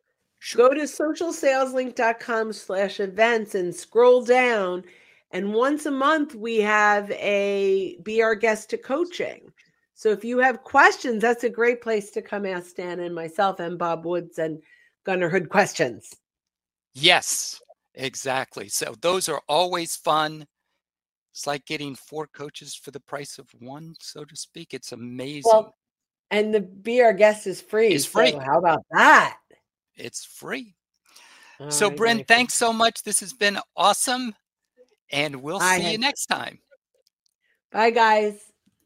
Go 0.54 0.74
to 0.74 0.82
socialsaleslink.com 0.82 2.54
slash 2.54 3.00
events 3.00 3.56
and 3.56 3.76
scroll 3.76 4.24
down. 4.24 4.84
And 5.32 5.54
once 5.54 5.86
a 5.86 5.92
month, 5.92 6.36
we 6.36 6.60
have 6.60 7.10
a 7.12 7.98
Be 8.04 8.22
Our 8.22 8.36
Guest 8.36 8.70
to 8.70 8.78
Coaching. 8.78 9.52
So 9.96 10.10
if 10.10 10.24
you 10.24 10.38
have 10.40 10.64
questions, 10.64 11.22
that's 11.22 11.46
a 11.46 11.50
great 11.50 11.82
place 11.82 12.12
to 12.12 12.22
come 12.22 12.46
ask 12.46 12.68
Stan 12.68 13.00
and 13.00 13.16
myself 13.16 13.60
and 13.60 13.80
Bob 13.80 14.06
Woods 14.06 14.38
and 14.38 14.62
Gunnar 15.06 15.30
Hood 15.30 15.50
questions. 15.50 16.10
Yes, 16.94 17.62
exactly. 17.94 18.68
So 18.70 18.96
those 19.02 19.30
are 19.30 19.41
always 19.48 19.96
fun. 19.96 20.46
It's 21.32 21.46
like 21.46 21.65
getting 21.65 21.96
four 21.96 22.28
coaches 22.28 22.76
for 22.76 22.91
the 22.91 23.00
price 23.00 23.38
of 23.38 23.48
one, 23.60 23.96
so 24.00 24.24
to 24.24 24.36
speak. 24.36 24.74
It's 24.74 24.94
amazing. 24.94 25.44
Well, 25.46 25.76
and 26.32 26.54
the 26.54 26.62
Be 26.62 27.02
Our 27.02 27.13
Guest 27.13 27.46
is 27.46 27.62
free. 27.62 27.89
It's 27.89 28.06
free. 28.06 28.32
So 28.32 28.39
how 28.39 28.58
about 28.58 28.86
that? 28.91 29.38
It's 29.96 30.26
free. 30.26 30.76
All 31.60 31.72
so, 31.72 31.89
right, 31.89 31.98
Brynne, 31.98 32.28
thanks 32.28 32.54
so 32.54 32.74
much. 32.74 33.04
This 33.04 33.20
has 33.20 33.34
been 33.34 33.60
awesome. 33.78 34.34
And 35.12 35.41
we'll 35.41 35.60
Bye. 35.60 35.78
see 35.78 35.91
you 35.91 35.98
next 35.98 36.26
time. 36.26 36.60
Bye, 37.72 37.91
guys. 37.91 38.39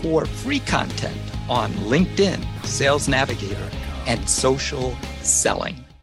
for 0.00 0.24
free 0.24 0.60
content 0.60 1.20
on 1.48 1.72
LinkedIn, 1.72 2.44
Sales 2.64 3.08
Navigator, 3.08 3.70
and 4.06 4.28
social 4.28 4.96
selling. 5.22 5.85